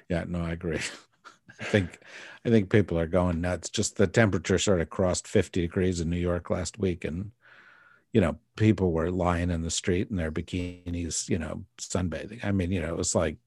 Yeah, 0.08 0.24
no, 0.26 0.40
I 0.42 0.52
agree. 0.52 0.80
I 1.60 1.64
think 1.64 1.98
I 2.44 2.50
think 2.50 2.70
people 2.70 2.98
are 2.98 3.06
going 3.06 3.40
nuts. 3.40 3.70
Just 3.70 3.96
the 3.96 4.06
temperature 4.06 4.58
sort 4.58 4.80
of 4.80 4.90
crossed 4.90 5.26
50 5.26 5.60
degrees 5.60 6.00
in 6.00 6.10
New 6.10 6.18
York 6.18 6.50
last 6.50 6.78
week 6.78 7.04
and 7.04 7.30
you 8.14 8.20
know, 8.20 8.36
people 8.54 8.92
were 8.92 9.10
lying 9.10 9.50
in 9.50 9.62
the 9.62 9.70
street 9.70 10.08
in 10.08 10.16
their 10.16 10.30
bikinis, 10.30 11.28
you 11.28 11.36
know, 11.36 11.64
sunbathing. 11.78 12.44
I 12.44 12.52
mean, 12.52 12.70
you 12.70 12.80
know, 12.80 12.90
it 12.90 12.96
was 12.96 13.14
like 13.14 13.38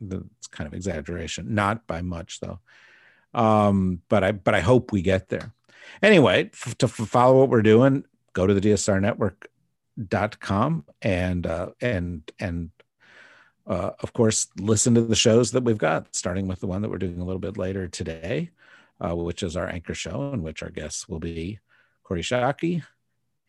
it's 0.00 0.46
kind 0.46 0.66
of 0.66 0.72
exaggeration, 0.72 1.54
not 1.54 1.86
by 1.86 2.00
much 2.00 2.40
though. 2.40 2.58
Um, 3.34 4.00
but 4.08 4.24
I 4.24 4.32
but 4.32 4.54
I 4.54 4.60
hope 4.60 4.92
we 4.92 5.02
get 5.02 5.28
there. 5.28 5.52
Anyway, 6.02 6.50
f- 6.54 6.76
to 6.78 6.86
f- 6.86 6.92
follow 6.92 7.38
what 7.38 7.50
we're 7.50 7.60
doing, 7.60 8.04
go 8.32 8.46
to 8.46 8.54
the 8.54 8.62
DSR 8.62 9.00
network.com 9.00 10.86
and 11.02 11.46
uh 11.46 11.68
and 11.82 12.32
and 12.40 12.70
uh, 13.68 13.90
of 14.00 14.12
course, 14.14 14.48
listen 14.58 14.94
to 14.94 15.02
the 15.02 15.14
shows 15.14 15.50
that 15.52 15.62
we've 15.62 15.78
got, 15.78 16.14
starting 16.14 16.48
with 16.48 16.60
the 16.60 16.66
one 16.66 16.80
that 16.82 16.90
we're 16.90 16.96
doing 16.98 17.20
a 17.20 17.24
little 17.24 17.38
bit 17.40 17.58
later 17.58 17.86
today, 17.86 18.50
uh, 19.00 19.14
which 19.14 19.42
is 19.42 19.56
our 19.56 19.68
anchor 19.68 19.94
show, 19.94 20.32
in 20.32 20.42
which 20.42 20.62
our 20.62 20.70
guests 20.70 21.08
will 21.08 21.20
be 21.20 21.58
Kori 22.02 22.22
Schake 22.22 22.82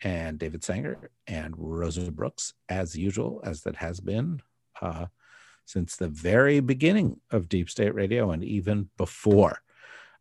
and 0.01 0.38
David 0.38 0.63
Sanger 0.63 1.10
and 1.27 1.53
Rosa 1.58 2.12
Brooks, 2.12 2.53
as 2.67 2.97
usual, 2.97 3.41
as 3.45 3.62
that 3.62 3.77
has 3.77 4.01
been 4.01 4.41
uh, 4.82 5.05
since 5.65 5.95
the 5.95 6.10
very 6.10 6.60
beginning 6.60 7.21
of 7.32 7.47
Deep 7.47 7.69
State 7.69 7.95
Radio 7.95 8.32
and 8.32 8.43
even 8.43 8.89
before. 8.97 9.62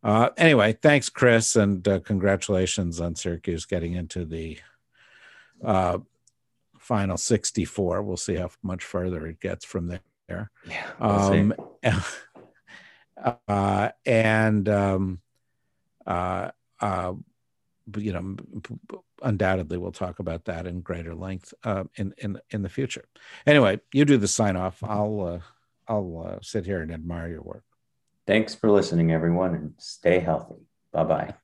Uh, 0.04 0.30
anyway, 0.36 0.74
thanks, 0.74 1.08
Chris, 1.08 1.56
and 1.56 1.86
uh, 1.88 1.98
congratulations 2.00 3.00
on 3.00 3.16
Syracuse 3.16 3.66
getting 3.66 3.94
into 3.94 4.24
the 4.24 4.58
uh, 5.64 5.98
final 6.88 7.18
64. 7.18 8.02
We'll 8.02 8.16
see 8.16 8.36
how 8.36 8.50
much 8.62 8.82
further 8.82 9.26
it 9.26 9.40
gets 9.40 9.64
from 9.64 9.88
there. 10.28 10.50
Yeah. 10.66 10.86
We'll 10.98 11.10
um, 11.10 11.54
uh, 13.48 13.90
and, 14.06 14.68
um, 14.68 15.20
uh, 16.06 16.50
uh, 16.80 17.12
you 17.96 18.12
know, 18.12 18.36
undoubtedly 19.22 19.78
we'll 19.78 19.92
talk 19.92 20.18
about 20.18 20.46
that 20.46 20.66
in 20.66 20.80
greater 20.80 21.14
length 21.14 21.54
uh, 21.64 21.84
in 21.96 22.14
in 22.18 22.38
in 22.50 22.62
the 22.62 22.68
future. 22.68 23.04
Anyway, 23.46 23.80
you 23.92 24.04
do 24.04 24.18
the 24.18 24.28
sign 24.28 24.56
off. 24.56 24.82
I'll 24.82 25.20
uh, 25.22 25.40
I'll 25.92 26.26
uh, 26.26 26.38
sit 26.42 26.66
here 26.66 26.82
and 26.82 26.92
admire 26.92 27.28
your 27.28 27.42
work. 27.42 27.64
Thanks 28.26 28.54
for 28.54 28.70
listening, 28.70 29.10
everyone, 29.12 29.54
and 29.54 29.72
stay 29.78 30.18
healthy. 30.18 30.66
Bye 30.92 31.04
bye. 31.04 31.34